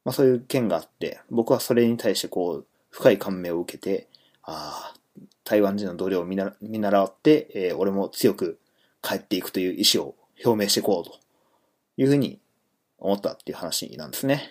[0.04, 4.08] まあそういう件があって、僕はそれに対してこう、深い感銘を受けて、
[4.42, 4.94] ああ、
[5.44, 8.58] 台湾人の同僚を見習って、えー、俺も強く
[9.00, 11.20] 帰っていくという意思を表明していこうと
[11.96, 12.40] いうふうに
[12.98, 14.50] 思ったっていう話なんですね。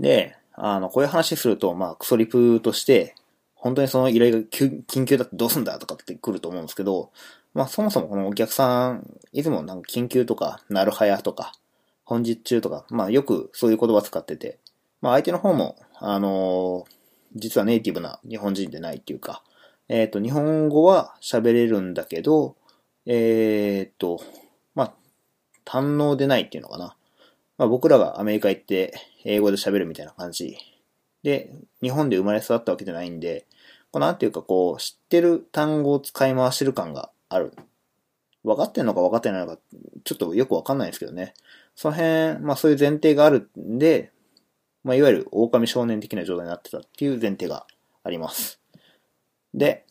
[0.00, 3.14] で、あの、こういう話すると、まあ、クソリプとして、
[3.54, 7.10] 本当にその依頼が緊急だってどうすんだとかって来ると思うんですけど、
[7.54, 11.52] まあ、そもそもこのお客さん、いつもなんか緊急とか、なるはやとか、
[12.04, 14.58] 本日中とか、まあ、よくそういう言葉使ってて、
[15.00, 16.92] まあ、相手の方も、あのー、
[17.36, 19.42] 実はネイティブな日本人でないっていうか、
[19.88, 22.56] えっ、と、日本語は喋れるんだけど、
[23.06, 24.20] えっ、と、
[24.74, 24.92] まあ、
[25.64, 26.96] 堪能でないっていうのかな。
[27.58, 28.94] まあ、僕らがアメリカ行って
[29.24, 30.56] 英語で喋るみたいな感じ。
[31.24, 31.52] で、
[31.82, 33.46] 日本で生まれ育ったわけじゃないんで、
[33.90, 37.52] こうなんていうかこう、知ってる単語を使い回してる感がある。
[38.44, 39.58] 分かってんのか分かってないのか、
[40.04, 41.34] ちょっとよく分かんないですけどね。
[41.74, 44.12] その辺、まあそういう前提があるんで、
[44.84, 47.66] まあいわゆる狼少年的な状態になってたっていう前提が
[48.04, 48.60] あります。
[49.52, 49.84] で、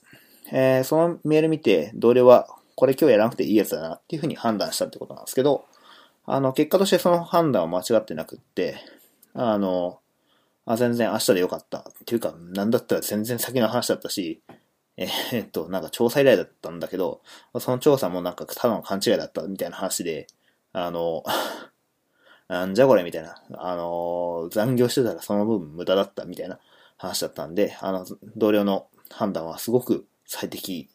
[0.52, 5.66] えー、そのメール見て、同僚は、これ今日やらなくていいやつだなっていうふうに判断したってことなんですけど、
[6.30, 8.76] あの、結果としてその判断は間違ってなくって、
[9.34, 10.02] あの、
[10.66, 11.80] あ、全然明日でよかった。
[11.80, 14.42] っていうか、なんだったら全然先の話だったし、
[14.98, 17.22] えー、 っと、なんか調査依頼だったんだけど、
[17.60, 20.28] その調査もなんかただの勘違いだったみたいな話で、
[20.74, 21.24] あの、
[22.50, 26.60] なんじゃこれみたいな、あの、残業してたらその分無駄だったみたいな
[26.98, 28.06] 話だったんで、あの、
[28.36, 30.90] 同僚の判断はすごく最適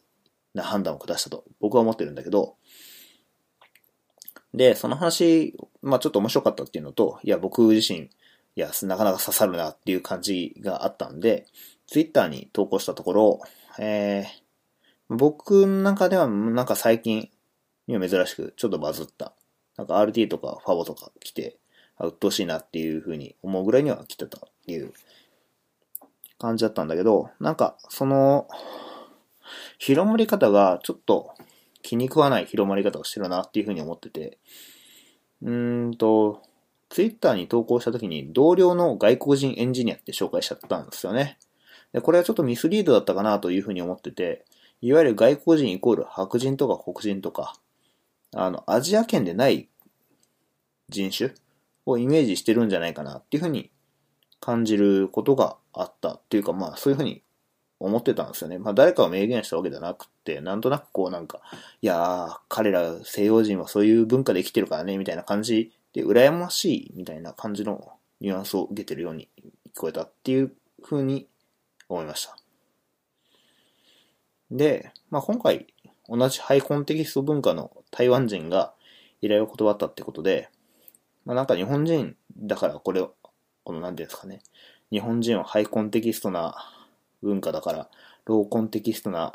[0.53, 2.55] な判断を下したと僕は思ってるんだけど、
[4.53, 8.09] で、その話、まあちょっと面白かったっていうのと、いや、僕自身、い
[8.55, 11.47] や、なかなか刺さるなっていう感じがあったんで、
[11.87, 13.39] ツイッターに投稿したところ、
[13.79, 17.29] えー、僕の中ではなんか最近
[17.87, 19.33] には珍しくちょっとバズった。
[19.75, 21.57] なんか RT とかファボとか来て、
[21.97, 24.93] あ、鬱陶しいなっていう風に思うぐらいには来てたっていう
[26.37, 28.47] 感じだったんだけど、なんかその、
[29.77, 31.33] 広まり方がちょっと
[31.83, 34.39] 気に食わない広まり方をしてるなっていう風に思ってて、
[35.43, 36.41] うーんと、
[36.89, 41.37] ツイッターに投稿した時に同僚の外国人エンジニアって紹介しちゃったんですよね。
[41.91, 44.45] で、これはちょっとミスリードだったかなというふうに思ってて、
[44.81, 47.55] いわゆる外国人イコール白人とか黒人とか、
[48.35, 49.69] あの、アジア圏でない
[50.89, 51.33] 人種
[51.85, 53.71] をイメージしてるんじゃないかなっていうふうに
[54.39, 57.23] 感じることがあったっていうか、まあそういうふうに
[57.79, 58.59] 思ってたんですよね。
[58.59, 61.41] まあ誰かを明言したわけじゃなくて、なんとなくこうなんか、
[61.81, 69.29] いやー、彼ら西洋人はそういう文化で生きてるからね、みたいな感じで、羨ましいみたいな感じのニュアンスを受けてるように
[69.75, 70.53] 聞こえたっていう
[70.83, 71.27] 風に
[71.89, 72.35] 思いました。
[74.49, 75.67] で、まあ、今回、
[76.07, 78.73] 同じハイコンテキスト文化の台湾人が
[79.21, 80.49] 依頼を断ったってことで、
[81.25, 83.13] まあ、なんか日本人だからこれを、
[83.63, 84.41] この何ていうんですかね、
[84.91, 86.55] 日本人はハイコンテキストな
[87.23, 87.89] 文化だから、
[88.25, 89.33] ローコンテキストな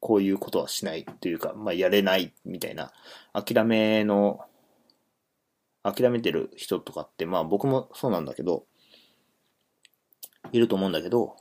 [0.00, 2.92] こういうことはしないというか、まあ、やれないみたいな
[3.32, 4.40] 諦めの
[5.84, 8.64] 諦めてる人とかって、まあ僕もそうなんだけど、
[10.52, 11.36] いると思うんだけど、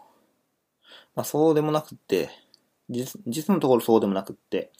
[1.16, 2.30] まあそうでもなくって、
[2.90, 4.72] 実実のところそうでもなくって、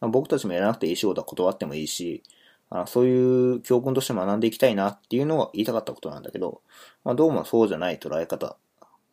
[0.00, 2.22] まあ、僕たちもやらなくていい仕事は断ってもいいし、
[2.70, 6.62] あそういう教訓として学んでいきたいなっていうのが言いたかったことなんだけど、
[7.04, 8.56] まあ、どうもそうじゃない捉え方、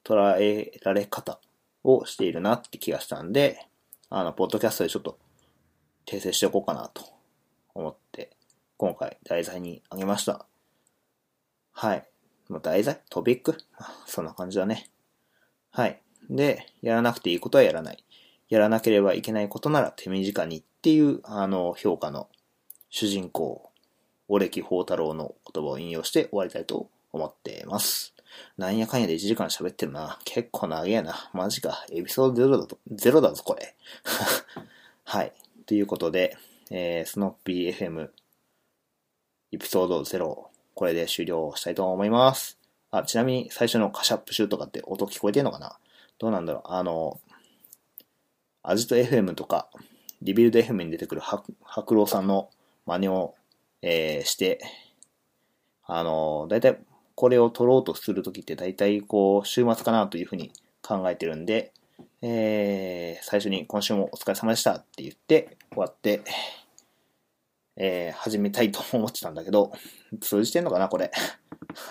[0.06, 1.40] 捉えられ方
[1.84, 3.68] をしているなって気がしたんで、
[4.10, 5.18] あの、ポッドキャストでちょっと
[6.06, 7.04] 訂正しておこうかなと
[7.74, 8.30] 思って
[8.78, 10.46] 今回題材にあげました。
[11.74, 12.08] はい。
[12.48, 13.02] まあ、題材？
[13.10, 13.58] トピック？
[14.06, 14.90] そんな感じだね。
[15.72, 16.02] はい。
[16.30, 18.04] で、やらなくていいことはやらない。
[18.48, 22.30] やらなければいけないことなら手短にっていう、あの、評価の
[22.90, 23.72] 主人公、
[24.28, 28.15] オレキ宝太郎の言葉を引用して終わりたいと思っています。
[28.58, 30.20] なんやかんやで1時間喋ってるな。
[30.26, 31.30] 結構長えな。
[31.34, 31.86] マジか。
[31.92, 33.76] エピソード0だと、0だぞ、これ。
[35.04, 35.34] はい。
[35.66, 36.38] ということで、
[36.72, 38.10] えー、スノッピー FM
[39.52, 42.58] エピソード0、これで終了したいと思います。
[42.92, 45.78] あ、ちなみに最初のカシャップシューとかって音聞こえてんのかな？
[46.18, 47.20] どうなんだろうあの、
[48.64, 49.70] アジト FM とか、
[50.22, 52.50] リビルド FM に出てくる白郎さんの
[52.86, 53.36] 真似を、
[53.82, 54.60] えー、して、
[55.84, 56.78] あの、だいたい
[57.16, 60.52] これを撮ろうとするときってだいたいこう、週末かなというふうに
[60.82, 61.72] 考えてるんで、
[62.22, 66.22] えー、最初に今週もお疲れ様でしたって言って終わって、
[67.78, 69.72] えー、始めたいと思ってたんだけど、
[70.22, 71.12] 通じてんのかな、これ。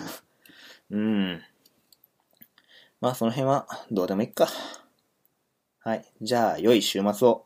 [0.91, 1.43] うん。
[3.01, 4.47] まあ、その辺はどうでもいいか。
[5.79, 6.05] はい。
[6.21, 7.45] じゃあ、良い週末を。